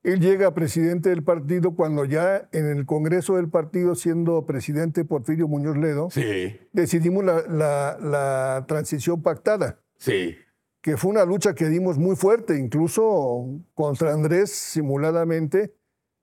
[0.04, 5.04] él llega a presidente del partido cuando ya en el Congreso del partido, siendo presidente
[5.04, 10.36] Porfirio Muñoz Ledo, Sí, decidimos la, la- la transición pactada, sí.
[10.82, 15.74] que fue una lucha que dimos muy fuerte, incluso contra Andrés simuladamente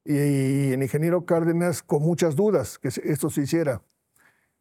[0.06, 3.82] y el ingeniero Cárdenas con muchas dudas que esto se hiciera.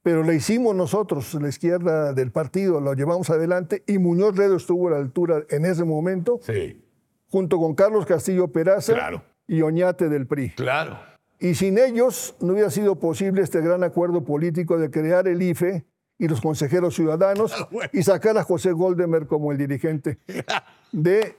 [0.02, 4.88] Pero lo hicimos nosotros, la izquierda del partido, lo llevamos adelante y Muñoz Ledo estuvo
[4.88, 6.83] a la altura en ese momento, Sí,
[7.30, 9.22] junto con Carlos Castillo Peraza Claro.
[9.46, 10.50] y Oñate del PRI.
[10.50, 10.98] claro.
[11.42, 15.86] Y sin ellos no hubiera sido posible este gran acuerdo político de crear el IFE
[16.18, 17.88] y los consejeros ciudadanos bueno.
[17.94, 20.18] y sacar a José Goldemer como el dirigente
[20.92, 21.36] de,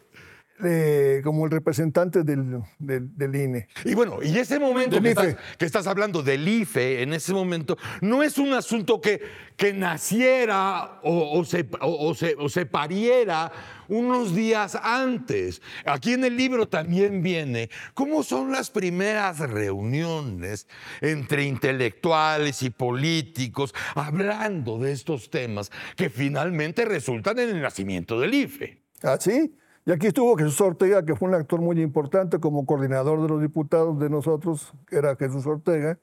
[0.61, 3.67] de- como el representante del, del- del INE.
[3.85, 7.33] Y bueno, y ese momento Del que estás, que estás hablando del IFE, en ese
[7.33, 9.21] momento, no es un asunto que,
[9.57, 13.51] que naciera o, o se, o- o se- o se pariera
[13.87, 15.61] unos días antes.
[15.85, 20.67] Aquí en el libro también viene cómo son las primeras reuniones
[21.01, 28.33] entre intelectuales y políticos hablando de estos temas que finalmente resultan en el nacimiento del
[28.33, 28.81] IFE.
[29.03, 29.55] ¿Así?
[29.85, 33.41] Y aquí estuvo Jesús Ortega, que fue un actor muy importante como coordinador de los
[33.41, 35.97] diputados de nosotros, era Jesús Ortega,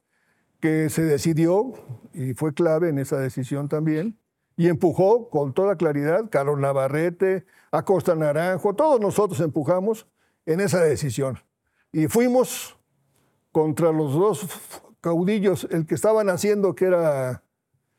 [0.61, 1.75] que se decidió
[2.13, 4.19] y fue clave en esa decisión también,
[4.57, 10.09] y empujó con toda claridad, Carlos Navarrete, Acosta Naranjo, todos nosotros empujamos
[10.45, 11.39] en esa decisión.
[11.93, 12.77] Y fuimos
[13.53, 17.45] contra los dos caudillos, el que estaban haciendo que era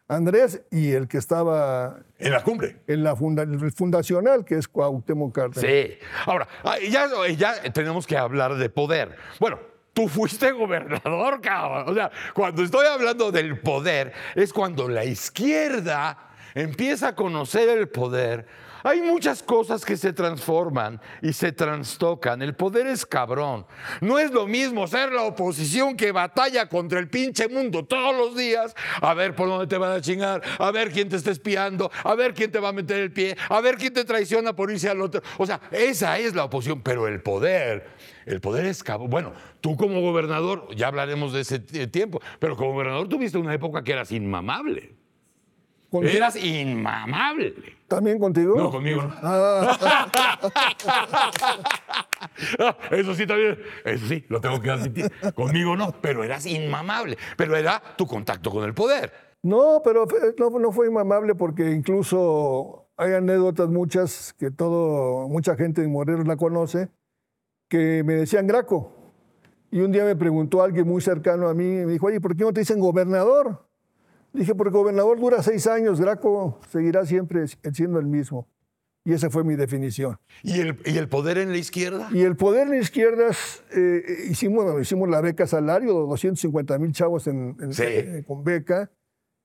[0.09, 2.77] Andrés y el que estaba En la cumbre.
[2.87, 5.61] en la funda- el fundacional, que es Cuauhtémoc Cárdenas.
[5.61, 5.97] Sí.
[6.25, 9.15] Ahora, ah, ya, ya tenemos que hablar de poder.
[9.39, 9.59] Bueno,
[9.93, 11.85] tú fuiste gobernador, cabrón.
[11.89, 16.17] O sea, cuando estoy hablando del poder, es cuando la izquierda
[16.55, 18.47] empieza a conocer el poder.
[18.83, 22.41] Hay muchas cosas que se transforman y se trastocan.
[22.41, 23.65] El poder es cabrón.
[24.01, 28.35] No es lo mismo ser la oposición que batalla contra el pinche mundo todos los
[28.35, 28.75] días.
[29.01, 32.15] A ver por dónde te van a chingar, a ver quién te está espiando, a
[32.15, 34.89] ver quién te va a meter el pie, a ver quién te traiciona por irse
[34.89, 35.21] al otro.
[35.37, 37.87] O sea, esa es la oposición, pero el poder,
[38.25, 39.09] el poder es cabrón.
[39.09, 43.83] Bueno, tú como gobernador, ya hablaremos de ese tiempo, pero como gobernador tuviste una época
[43.83, 44.98] que eras inmamable.
[45.89, 46.17] ¿Contigo?
[46.17, 47.55] Eras inmamable.
[47.87, 48.55] ¿También contigo?
[48.55, 49.13] No, conmigo no.
[49.23, 49.77] Ah,
[52.59, 55.11] Ah, Eso sí también, eso sí, lo tengo que admitir.
[55.33, 57.17] Conmigo no, pero eras inmamable.
[57.37, 59.11] Pero era tu contacto con el poder.
[59.43, 60.05] no, pero
[60.37, 66.27] no, no fue inmamable porque incluso hay anécdotas muchas que todo, mucha gente en Morelos
[66.27, 66.89] la conoce,
[67.69, 68.95] que me decían Graco.
[69.71, 72.43] Y un día me preguntó alguien muy cercano a mí, me dijo, oye, ¿por qué
[72.43, 73.68] no te dicen gobernador?
[74.33, 78.47] Dije, porque gobernador dura seis años, Graco seguirá siempre siendo el mismo.
[79.05, 80.19] Y esa fue mi definición.
[80.43, 82.09] ¿Y el, y el poder en la izquierda?
[82.11, 87.25] Y el poder en izquierdas, eh, hicimos, bueno, hicimos la beca salario, 250 mil chavos
[87.27, 87.83] en, en- Sí.
[87.85, 88.91] eh, con beca.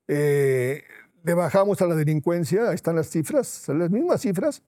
[0.09, 0.83] Eh,
[1.23, 4.63] le bajamos a la delincuencia, ahí están las cifras, las mismas cifras.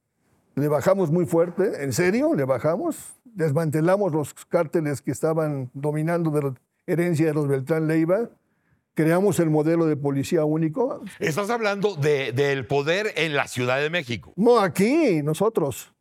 [0.54, 3.12] Le bajamos muy fuerte, en serio, le bajamos.
[3.24, 6.54] Desmantelamos los cárteles que estaban dominando de la
[6.86, 8.30] herencia de los Beltrán Leiva.
[8.96, 11.02] Creamos el modelo de policía único.
[11.20, 14.32] Estás hablando de- del poder en la Ciudad de México.
[14.36, 15.92] No, aquí, nosotros,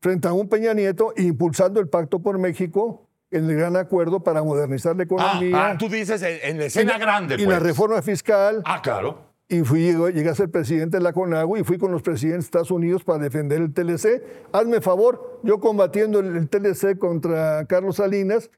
[0.00, 4.40] frente a un Peña Nieto, impulsando el Pacto por México en el gran acuerdo para
[4.44, 7.34] modernizar la Ah, economía ah, tú dices en, en la escena grande.
[7.34, 7.62] y la pues.
[7.62, 9.32] reforma fiscal Ah, claro.
[9.48, 12.46] y fui, llegué a ser presidente de la CONAGUA y fui con los presidentes de
[12.46, 14.22] Estados Unidos para defender el TLC.
[14.52, 18.48] Hazme favor, yo combatiendo el, el TLC contra Carlos Salinas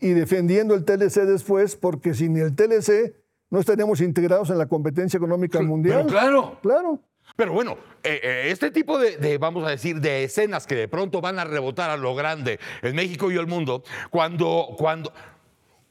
[0.00, 3.12] y defendiendo el TLC después, porque sin el TLC
[3.54, 6.02] no estaríamos integrados en la competencia económica mundial.
[6.06, 6.58] Pero claro.
[6.60, 7.00] Claro.
[7.36, 10.88] Pero bueno, eh, eh, este tipo de, de, vamos a decir, de escenas que de
[10.88, 15.12] pronto van a rebotar a lo grande en México y el mundo, cuando, cuando,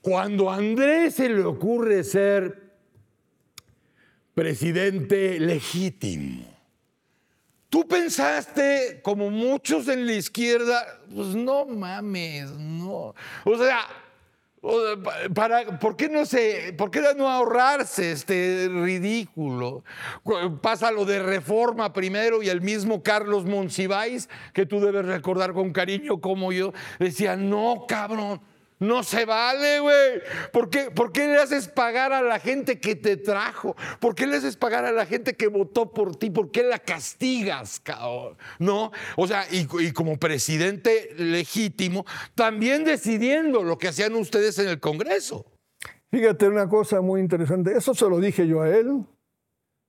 [0.02, 2.74] cuando a Andrés se le ocurre ser
[4.34, 6.44] presidente legítimo,
[7.70, 13.16] tú pensaste, como muchos en la izquierda, pues no mames, no.
[13.46, 13.88] O sea,
[15.82, 19.84] ¿por qué no se, por qué no ahorrarse este ridículo?
[20.62, 25.74] Pasa lo de reforma primero y el mismo Carlos Monsiváis, que tú debes recordar con
[25.74, 28.40] cariño como yo, decía, no, cabrón,
[28.84, 30.22] no se vale, güey.
[30.52, 33.76] ¿Por qué, ¿Por qué le haces pagar a la gente que te trajo?
[34.00, 36.30] ¿Por qué le haces pagar a la gente que votó por ti?
[36.30, 38.38] ¿Por qué la castigas, cabrón?
[38.60, 38.92] ¿No?
[39.16, 42.06] O sea, y, y como presidente legítimo,
[42.36, 45.46] también decidiendo lo que hacían ustedes en el Congreso.
[46.12, 47.76] Fíjate una cosa muy interesante.
[47.76, 49.04] Eso se lo dije yo a él.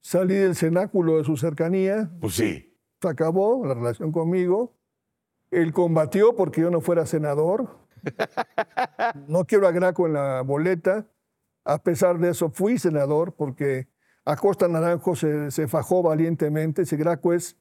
[0.00, 2.10] Salí del cenáculo de su cercanía.
[2.20, 2.74] Pues sí.
[3.02, 4.72] Se acabó la relación conmigo.
[5.50, 7.83] Él combatió porque yo no fuera senador.
[9.28, 11.06] No quiero a Graco en la boleta.
[11.64, 13.88] A pesar de eso, fui senador porque
[14.24, 16.84] Acosta Naranjo se, se fajó valientemente.
[16.84, 17.56] Si Graco es,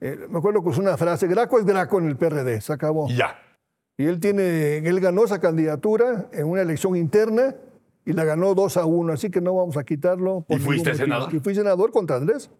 [0.00, 3.08] eh, me acuerdo que es una frase, Graco es Graco en el PRD, se acabó.
[3.08, 3.38] Ya.
[3.96, 7.54] Y él, tiene, él ganó esa candidatura en una elección interna
[8.04, 10.46] y la ganó 2 a 1, así que no vamos a quitarlo.
[10.48, 11.34] ¿Y fuiste senador?
[11.34, 12.50] Y fui senador contra Andrés.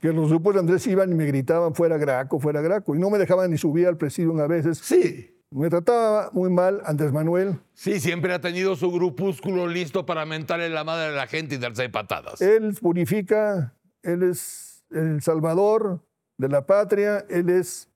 [0.00, 2.94] Que los grupos de Andrés iban y me gritaban fuera Graco, fuera Graco.
[2.94, 4.78] Y no me dejaban ni subir al presidium a veces.
[4.78, 5.35] Sí.
[5.56, 7.58] Me trataba muy mal Andrés Manuel.
[7.72, 11.58] Sí, siempre ha tenido su grupúsculo listo para mentarle la madre a la gente y
[11.58, 12.42] darse patadas.
[12.42, 16.02] Él purifica, él es el salvador
[16.36, 17.88] de la patria, él es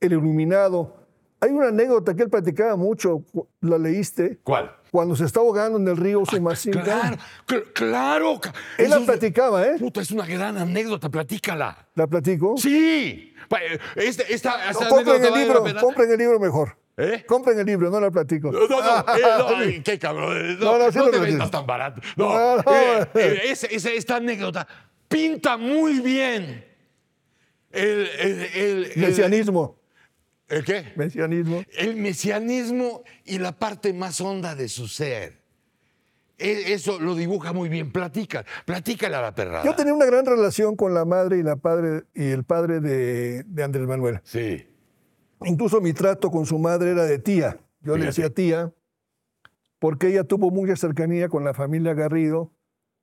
[0.00, 0.94] el iluminado.
[1.40, 3.24] Hay una anécdota que él platicaba mucho,
[3.62, 4.40] ¿la leíste?
[4.44, 4.76] ¿Cuál?
[4.90, 6.82] Cuando se está ahogando en el río Sumacinta.
[6.82, 7.16] Claro,
[7.46, 8.40] cl claro.
[8.76, 9.76] Él Eso la platicaba, ¿eh?
[9.78, 11.88] Puta, es una gran anécdota, platícala.
[11.94, 12.58] ¿La platico?
[12.58, 13.32] Sí.
[13.48, 13.60] Pa-
[13.96, 16.81] Este, esta, esta No, compren el libro, compren el libro mejor.
[16.96, 17.24] ¿Eh?
[17.26, 18.52] Compren el libro, no la platico.
[18.52, 20.58] No, no, no, eh, no, ay, qué cabrón.
[20.58, 22.00] No, No, no, sí lo te vendas tan barato.
[22.16, 22.62] No, No, no.
[22.72, 24.66] eh, eh, esa- esa- esta anécdota
[25.08, 26.64] pinta muy bien
[27.70, 27.88] el,
[28.18, 29.78] el, el- el- Mesianismo.
[30.48, 30.92] ¿El qué?
[30.96, 31.64] Mesianismo.
[31.78, 35.40] El mesianismo y la parte más honda de su ser.
[36.36, 37.90] E- Eso lo dibuja muy bien.
[37.90, 39.64] Platica, platícala a la perrada.
[39.64, 43.44] Yo tenía una gran relación con la madre y, la padre, y el padre de,
[43.44, 44.20] de Andrés Manuel.
[44.24, 44.66] Sí.
[45.44, 47.58] Incluso mi trato con su madre era de tía.
[47.80, 48.72] Yo le decía tía,
[49.78, 52.52] porque ella tuvo mucha cercanía con la familia Garrido,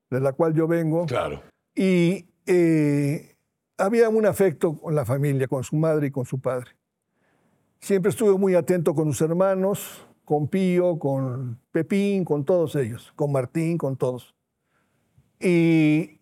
[0.10, 1.06] de la cual yo vengo.
[1.06, 1.42] Claro.
[1.76, 3.36] Y eh,
[3.78, 6.72] había un afecto con la familia, con su madre y con su padre.
[7.80, 13.32] Siempre estuve muy atento con sus hermanos, con Pío, con Pepín, con todos ellos, con
[13.32, 14.36] Martín, con todos.
[15.40, 16.20] Y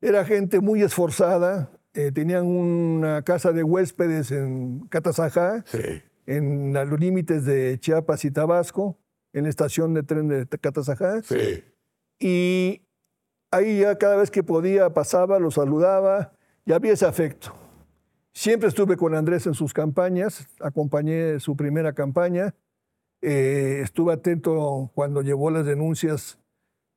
[0.00, 1.70] era gente muy esforzada.
[1.94, 6.02] Eh, tenían una casa de huéspedes en Catazajá, Sí.
[6.26, 8.98] en los límites de Chiapas y Tabasco,
[9.32, 11.22] en la estación de tren de Catazajá.
[11.22, 11.64] Sí.
[12.18, 12.82] Y
[13.50, 16.32] ahí ya cada vez que podía pasaba, lo saludaba
[16.64, 17.52] y había ese afecto.
[18.32, 22.54] Siempre estuve con Andrés en sus campañas, acompañé su primera campaña,
[23.22, 26.38] eh, estuve atento cuando llevó las denuncias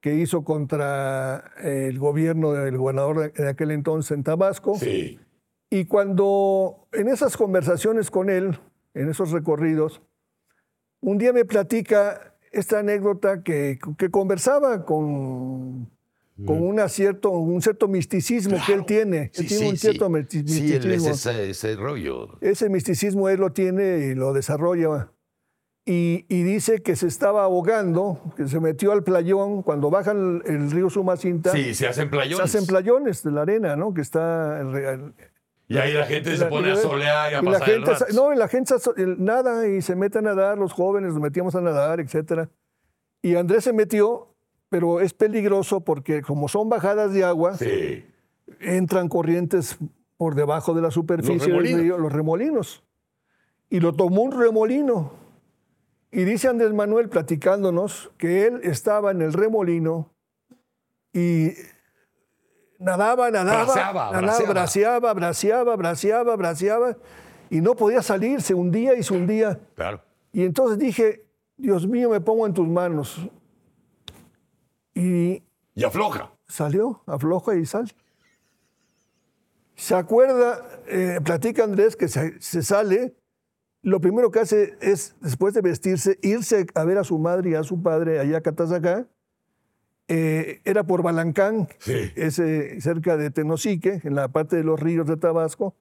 [0.01, 4.75] que hizo contra el gobierno del gobernador de aquel entonces en Tabasco.
[4.77, 5.19] Sí.
[5.69, 8.59] Y cuando en esas conversaciones con él,
[8.93, 10.01] en esos recorridos,
[11.01, 15.89] un día me platica esta anécdota que, que conversaba con,
[16.45, 19.31] con una cierto, un cierto misticismo que él tiene.
[19.35, 19.77] Él tiene sí, un sí.
[19.77, 21.31] cierto misti- Sí, él es misticismo.
[21.31, 22.37] ese, ese rollo.
[22.41, 25.11] Ese misticismo él lo tiene y lo desarrolla.
[25.89, 29.63] Y, y dice que se estaba ahogando, que se metió al playón.
[29.63, 32.43] Cuando bajan el, el río Sumacinta, Sí, se hacen se playones.
[32.43, 33.93] hacen playones de la arena, ¿no?
[33.93, 35.13] Que está el-
[35.69, 37.75] Y ahí la gente se la- pone a solear y a y la pasar el
[37.75, 38.05] gente, rato.
[38.05, 41.55] sa- no, la gente el- nada y se mete a nadar, los jóvenes nos metíamos
[41.55, 42.49] a nadar, etcétera.
[43.21, 44.35] Y Andrés se metió,
[44.67, 48.05] pero es peligroso porque como son bajadas de agua, Sí.
[48.59, 49.77] entran corrientes
[50.17, 51.81] por debajo de la superficie del remolinos.
[51.81, 52.83] río, los remolinos.
[53.69, 55.25] Y lo tomó un remolino.
[56.11, 60.13] Y dice Andrés Manuel platicándonos que él estaba en el remolino
[61.13, 61.51] y
[62.79, 64.53] nadaba, nadaba, Braceaba, nadaba, braceaba.
[64.53, 66.97] braceaba, braceaba, braceaba, braceaba,
[67.49, 69.59] y no podía salir, se hundía y se hundía.
[69.75, 70.01] Claro.
[70.31, 71.25] Y entonces dije,
[71.57, 73.19] Dios mío, me pongo en tus manos.
[74.93, 75.43] Y
[75.75, 76.31] Y afloja.
[76.47, 77.91] salió, afloja y sale.
[79.75, 83.15] Se acuerda, eh, platica Andrés que se, se sale,
[83.81, 87.55] lo primero que hace es, después de vestirse, irse a ver a su madre y
[87.55, 89.07] a su padre allá a Catazacá.
[90.09, 92.11] Eh, era por Balancán, Sí.
[92.15, 95.75] ese, cerca de Tenosique, en la parte de los ríos de Tabasco.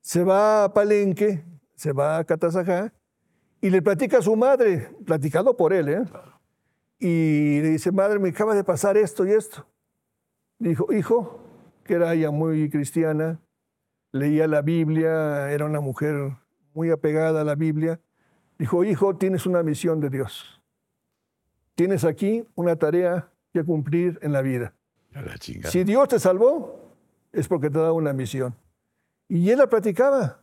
[0.00, 2.92] Se va a Palenque, se va a Catazacá
[3.60, 6.04] y le platica a su madre, platicado por él, ¿eh?
[7.00, 9.66] Y le dice, madre, me acaba de pasar esto y esto.
[10.58, 11.40] Dijo, hijo,
[11.84, 13.40] que era ella muy cristiana,
[14.12, 16.36] leía la Biblia, era una mujer
[16.74, 18.00] muy apegada a la Biblia.
[18.58, 20.60] Dijo, hijo, tienes una misión de Dios.
[21.74, 24.74] Tienes aquí una tarea que cumplir en la vida.
[25.12, 25.70] La.
[25.70, 26.92] Si Dios te salvó,
[27.32, 28.54] es porque te da una misión.
[29.28, 30.42] Y él la platicaba.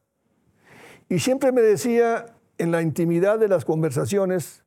[1.09, 2.25] Y siempre me decía
[2.57, 4.63] en la intimidad de las conversaciones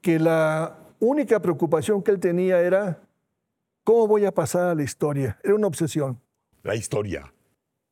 [0.00, 3.02] que la única preocupación que él tenía era
[3.84, 5.38] cómo voy a pasar a la historia.
[5.42, 6.20] Era una obsesión.
[6.62, 7.32] La historia.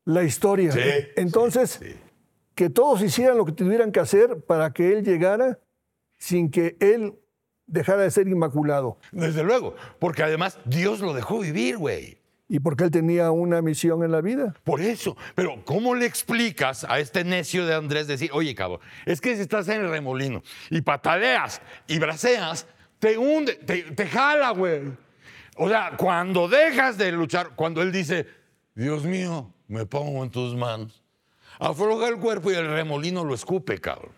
[0.05, 0.72] La historia.
[0.72, 0.80] Sí,
[1.16, 1.99] Entonces, sí, sí.
[2.59, 5.61] Que todos hicieran lo que tuvieran que hacer para que él llegara
[6.17, 7.15] sin que él
[7.69, 8.99] dejara de ser inmaculado.
[9.13, 12.19] Desde luego, porque además Dios lo dejó vivir, güey.
[12.49, 14.57] Y porque él tenía una misión en la vida.
[14.65, 19.21] Por eso, pero ¿cómo le explicas a este necio de Andrés decir, oye, cabrón, es
[19.21, 22.67] que si estás en el remolino y pataleas y braceas,
[22.99, 24.81] te hunde, te, te jala, güey?
[25.55, 28.27] O sea, cuando dejas de luchar, cuando él dice,
[28.75, 31.05] Dios mío, me pongo en tus manos,
[31.59, 34.13] afloja el cuerpo y el remolino lo escupe, cabrón.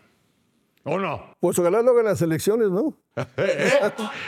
[0.83, 1.35] ¿O no?
[1.39, 2.97] Pues ojalá lo hagan las elecciones, ¿no?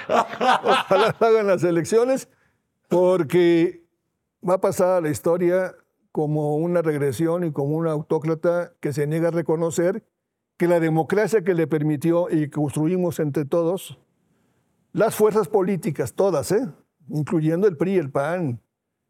[0.07, 2.29] ojalá lo hagan las elecciones,
[2.89, 3.83] porque
[4.47, 5.75] va a pasar a la historia
[6.11, 10.03] como una regresión y como un autócrata que se niega a reconocer
[10.57, 13.97] que la democracia que le permitió y que construimos entre todos,
[14.91, 16.69] las fuerzas políticas, todas, ¿eh?
[17.09, 18.61] incluyendo el PRI, el PAN,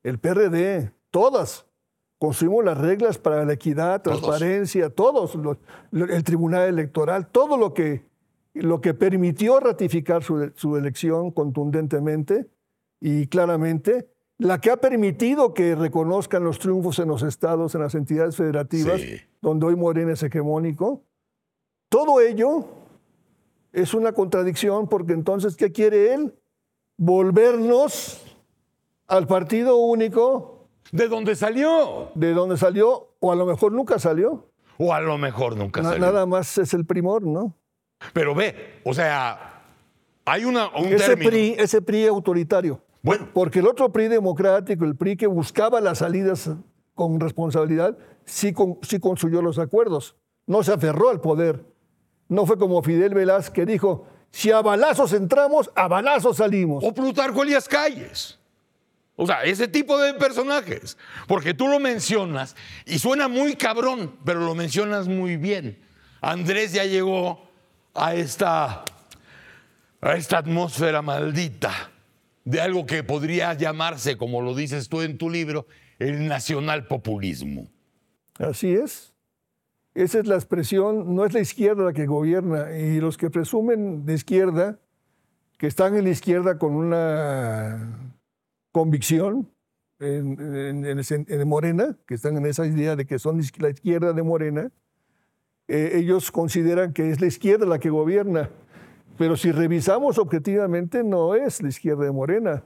[0.04, 1.66] el PRD, todas,
[2.28, 5.58] construimos las reglas para la equidad, transparencia, todos, los-
[5.92, 8.06] el Tribunal Electoral, todo lo que,
[8.54, 12.48] lo que permitió ratificar su, su elección contundentemente
[13.02, 14.08] y claramente,
[14.38, 19.02] la que ha permitido que reconozcan los triunfos en los estados, en las entidades federativas,
[19.02, 19.18] Sí.
[19.42, 21.04] donde hoy Morena es hegemónico.
[21.90, 22.64] Todo ello
[23.74, 26.34] es una contradicción porque entonces, ¿qué quiere él?
[26.96, 28.24] Volvernos
[29.08, 30.53] al partido único
[30.94, 32.12] ¿De dónde salió?
[32.14, 34.48] de donde salió, o a lo mejor nunca salió.
[34.78, 36.06] O a lo mejor nunca Na- salió.
[36.06, 37.56] nada más es el primor, ¿no?
[38.14, 39.64] Pero ve, o sea,
[40.26, 41.30] hay una, un Ese término.
[41.32, 42.80] PRI, ese PRI autoritario.
[43.02, 46.50] Bueno, Porque el otro PRI democrático, el PRI que buscaba las salidas
[46.96, 50.16] con responsabilidad, sí, con- sí construyó los acuerdos.
[50.46, 51.66] No se aferró al poder.
[52.30, 56.84] No fue como Fidel Velázquez que dijo, si a balazos entramos, a balazos salimos.
[56.84, 58.40] o Plutarco Elías Calles.
[59.16, 60.98] O sea, ese tipo de personajes.
[61.28, 62.56] Porque tú lo mencionas
[62.86, 65.80] y suena muy cabrón, pero lo mencionas muy bien.
[66.22, 67.50] Andrés ya llegó
[67.94, 68.86] a esta,
[70.02, 71.92] a esta atmósfera maldita
[72.46, 75.68] de algo que podría llamarse, como lo dices tú en tu libro,
[76.00, 77.68] el nacionalpopulismo.
[78.40, 79.14] Así es.
[79.94, 82.76] Esa es la expresión, no es la izquierda la que gobierna.
[82.76, 84.80] Y los que presumen de izquierda,
[85.58, 88.14] que están en la izquierda con una
[88.74, 89.48] convicción
[90.02, 94.12] en, en- en en Morena, que están en esa idea de que son la izquierda
[94.12, 94.70] de Morena,
[95.70, 98.50] eh, ellos consideran que es la izquierda la que gobierna.
[99.18, 102.64] Pero si revisamos objetivamente, no es la izquierda de Morena.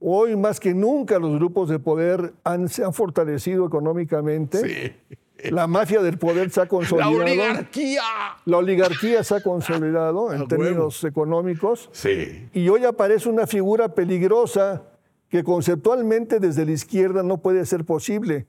[0.00, 4.58] Hoy más que nunca los grupos de poder han, se han fortalecido económicamente.
[4.58, 5.16] Sí.
[5.50, 7.16] La mafia del poder se ha La consolidado.
[7.18, 8.02] oligarquía.
[8.46, 11.88] La oligarquía se ha consolidado en A términos económicos.
[11.92, 12.48] Sí.
[12.52, 14.82] Y hoy aparece una figura peligrosa
[15.30, 18.48] que conceptualmente desde la izquierda no puede ser posible.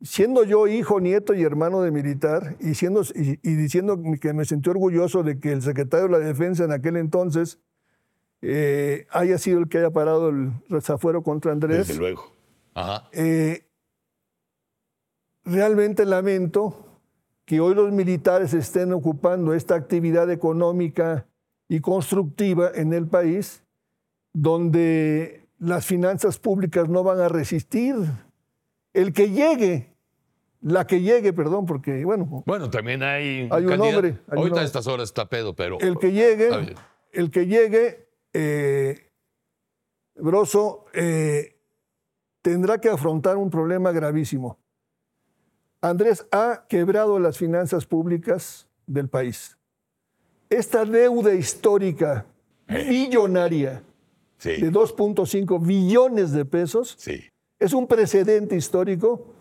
[0.00, 4.44] Siendo yo hijo, nieto y hermano de militar y, siendo, y, y diciendo que me
[4.44, 7.60] sentí orgulloso de que el secretario de la Defensa en aquel entonces
[8.40, 12.32] eh, haya sido el que haya parado el desafuero contra Andrés, Desde luego.
[12.74, 13.08] Ajá.
[13.12, 13.68] eh,
[15.44, 16.86] realmente lamento
[17.44, 21.26] que hoy los militares estén ocupando esta actividad económica
[21.68, 23.62] y constructiva en el país,
[24.32, 27.94] donde las finanzas públicas no van a resistir.
[28.92, 29.94] El que llegue,
[30.60, 34.42] la que llegue, perdón, porque, bueno, Bueno, también hay, Hay un hombre, hay un Ahorita
[34.42, 34.60] hombre.
[34.60, 35.78] a estas horas está pedo, pero.
[35.80, 36.74] el que llegue,
[37.12, 39.08] el que llegue, eh,
[40.16, 41.56] Broso, eh,
[42.42, 44.58] tendrá que afrontar un problema gravísimo.
[45.80, 49.56] Andrés ha quebrado las finanzas públicas del país.
[50.50, 52.26] Esta deuda histórica,
[52.66, 53.82] billonaria,
[54.42, 54.60] Sí.
[54.60, 56.96] de 2.5 billones de pesos.
[56.98, 57.20] Sí.
[57.60, 59.34] Es un precedente histórico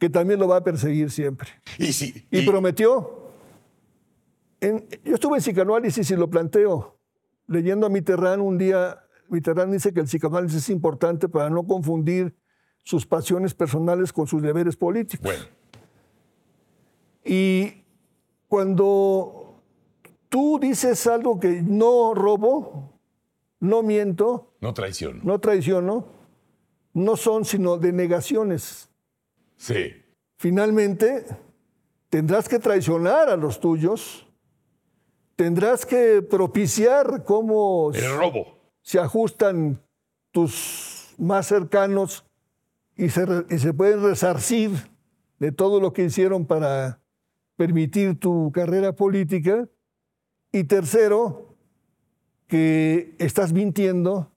[0.00, 1.48] que también lo va a perseguir siempre.
[1.78, 2.26] Y sí.
[2.32, 3.30] Y, y- prometió,
[4.60, 6.98] en- yo estuve en psicoanálisis y lo planteo,
[7.46, 8.98] leyendo a Mitterrand un día,
[9.28, 12.34] Mitterrand dice que el psicoanálisis es importante para no confundir
[12.82, 15.24] sus pasiones personales con sus deberes políticos.
[15.24, 15.44] bueno,
[17.24, 17.84] Y
[18.48, 19.62] cuando
[20.28, 22.98] tú dices algo que no robo,
[23.60, 25.20] no miento, no traiciono.
[25.22, 26.06] no traiciono,
[26.94, 28.88] no son sino denegaciones.
[29.56, 29.92] Sí.
[30.36, 31.24] Finalmente,
[32.08, 34.26] tendrás que traicionar a los tuyos,
[35.36, 38.58] tendrás que propiciar cómo El robo.
[38.82, 39.80] se ajustan
[40.32, 42.24] tus más cercanos
[42.96, 44.70] y se, y se pueden resarcir
[45.38, 47.00] de todo lo que hicieron para
[47.56, 49.68] permitir tu carrera política.
[50.50, 51.56] Y tercero,
[52.46, 54.32] que estás mintiendo.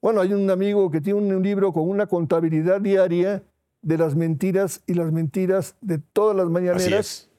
[0.00, 3.42] Bueno, hay un amigo que tiene un libro con una contabilidad diaria
[3.82, 6.86] de las mentiras y las mentiras de todas las mañaneras.
[6.88, 7.30] es.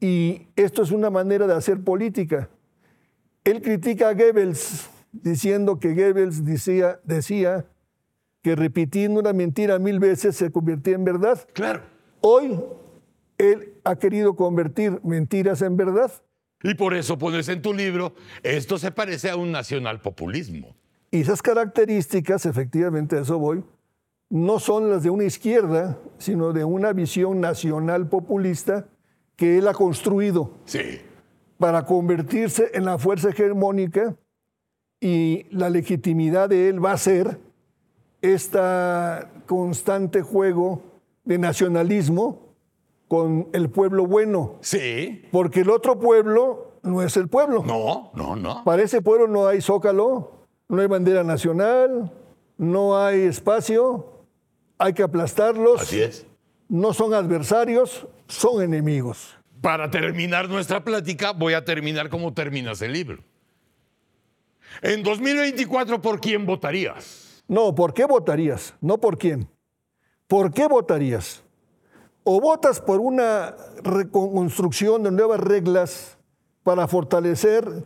[0.00, 2.48] Y esto es una manera de hacer política.
[3.44, 7.66] Él critica a Goebbels diciendo que Goebbels decía, decía
[8.42, 11.46] que repitiendo una mentira mil veces se convertía en verdad.
[11.52, 11.82] Claro.
[12.20, 12.58] Hoy
[13.38, 16.10] él ha querido convertir mentiras en verdad.
[16.62, 20.76] Y por eso pones en tu libro, esto se parece a un nacionalpopulismo.
[21.12, 23.62] Y esas características, efectivamente, a eso voy,
[24.30, 28.86] no son las de una izquierda, sino de una visión nacional populista
[29.36, 30.50] que él ha construido.
[30.64, 31.00] Sí.
[31.58, 34.16] para convertirse en la fuerza hegemónica
[35.00, 37.38] y la legitimidad de él va a ser
[38.20, 38.58] este
[39.46, 40.82] constante juego
[41.24, 42.40] de nacionalismo
[43.06, 45.22] con el pueblo bueno, Sí.
[45.30, 47.62] porque el otro pueblo no es el pueblo.
[47.64, 48.64] No, no, no.
[48.64, 50.41] Para ese pueblo no hay zócalo,
[50.72, 52.10] no hay bandera nacional,
[52.56, 54.24] no hay espacio,
[54.78, 56.26] hay que aplastarlos, Así es.
[56.66, 59.36] no son adversarios, son enemigos.
[59.60, 63.22] Para terminar nuestra plática, voy a terminar como terminas el libro.
[64.80, 67.44] En 2024, ¿por quién votarías?
[67.46, 68.74] No, ¿por qué votarías?
[68.80, 69.46] No por quién.
[70.26, 71.42] ¿Por qué votarías?
[72.24, 76.16] O votas por una reconstrucción de nuevas reglas
[76.62, 77.84] para fortalecer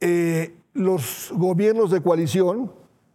[0.00, 2.72] eh, los gobiernos de coalición,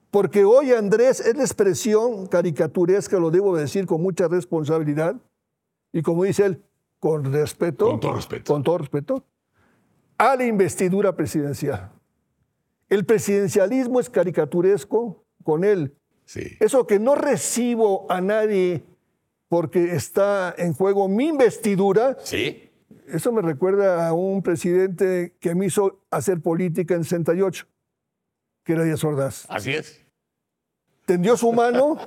[0.10, 5.16] porque hoy Andrés es la expresión caricaturesca, lo debo decir con mucha responsabilidad,
[5.94, 6.64] y como dice él,
[7.00, 8.54] con respeto, Con todo respeto.
[8.54, 9.24] con todo respeto,
[10.18, 11.92] a la investidura presidencial.
[12.90, 15.96] El presidencialismo es caricaturesco con él.
[16.26, 16.58] Sí.
[16.60, 18.84] Eso que no recibo a nadie
[19.48, 22.70] porque está en juego mi investidura, Sí.
[23.12, 27.68] Eso me recuerda a un presidente que me hizo hacer política en 68,
[28.64, 29.46] que era Díaz Ordaz.
[29.50, 30.06] Así es.
[31.06, 31.98] Tendió su mano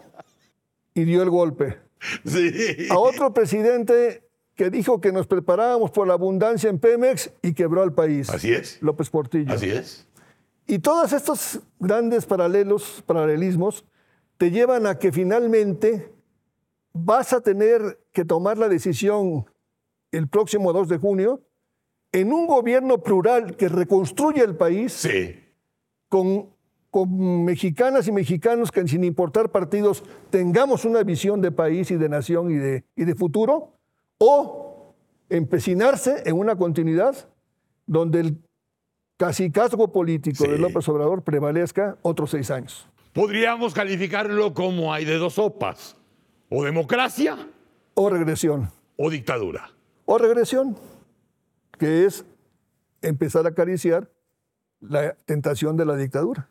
[0.95, 1.79] y dio el golpe.
[2.25, 2.89] Sí.
[2.91, 7.83] A otro presidente que dijo que nos preparábamos por la abundancia en Pemex y quebró
[7.83, 8.31] al país.
[8.31, 8.81] Así es.
[8.83, 9.53] López Portillo.
[9.53, 10.07] Así es.
[10.67, 13.85] Y todos estos grandes paralelos, paralelismos,
[14.39, 16.11] te llevan a que finalmente
[16.93, 19.47] vas a tener que tomar la decisión
[20.17, 21.43] el próximo 2 de junio
[22.13, 25.37] en un gobierno plural que reconstruye el país Sí.
[26.09, 26.51] con,
[26.91, 32.09] con mexicanas y mexicanos que sin importar partidos tengamos una visión de país y de
[32.09, 33.73] nación y de, y de futuro,
[34.19, 34.95] o
[35.29, 37.17] empecinarse en una continuidad
[37.87, 38.39] donde el
[39.17, 40.59] casicazgo político de.
[40.59, 42.89] López Obrador prevalezca otros seis años.
[43.13, 45.97] Podríamos calificarlo como hay de dos sopas.
[46.51, 47.37] O democracia
[47.95, 48.71] O regresión.
[48.97, 49.71] o dictadura.
[50.07, 50.77] O regresión,
[51.79, 52.25] que es
[53.03, 54.11] empezar a acariciar
[54.81, 56.49] la tentación de la dictadura.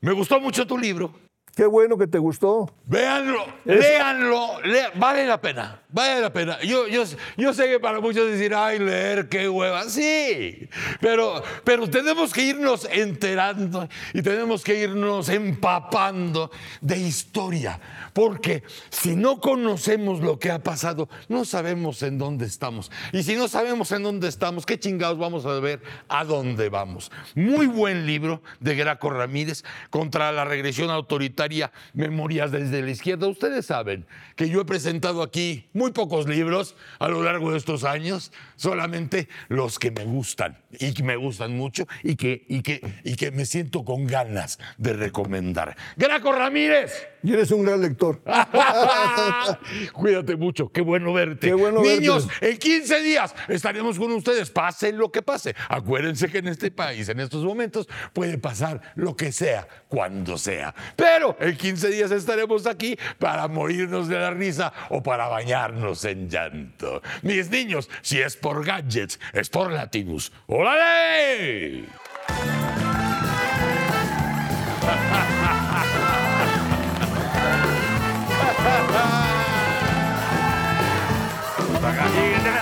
[0.00, 1.12] Me gustó mucho tu libro.
[1.54, 2.72] Qué bueno que te gustó.
[2.86, 4.48] Véanlo, léanlo,
[4.96, 6.60] vale la pena, vale la pena.
[6.62, 7.04] Yo, yo,
[7.36, 9.84] yo sé que para muchos decir, ay, leer, qué hueva.
[9.88, 10.68] Sí,
[11.00, 17.80] pero, pero tenemos que irnos enterando y tenemos que irnos empapando de historia.
[18.12, 22.90] Porque si no conocemos lo que ha pasado, no sabemos en dónde estamos.
[23.12, 27.10] Y si no sabemos en dónde estamos, ¿qué chingados vamos a ver a dónde vamos?
[27.34, 33.28] Muy buen libro de Graco Ramírez contra la regresión autoritaria, Memorias desde la izquierda.
[33.28, 37.84] Ustedes saben que yo he presentado aquí muy pocos libros a lo largo de estos
[37.84, 42.82] años, solamente los que me gustan y que me gustan mucho y que, y que,
[43.02, 45.74] y que me siento con ganas de recomendar.
[45.96, 47.08] Graco Ramírez.
[47.22, 48.22] Y eres un gran lector.
[49.92, 51.48] Cuídate mucho, qué bueno verte.
[51.48, 52.50] Qué bueno Niños, verte.
[52.50, 55.54] en 15 días estaremos con ustedes, pase lo que pase.
[55.68, 60.74] Acuérdense que en este país, en estos momentos, puede pasar lo que sea, cuando sea.
[60.96, 65.28] Pero en 15 días estaremos aquí para morirnos de la risa o para
[65.70, 67.02] bañarnos en llanto.
[67.22, 70.32] Mis niños, si es por gadgets, es por Latinus.
[70.46, 71.84] ¡Órale!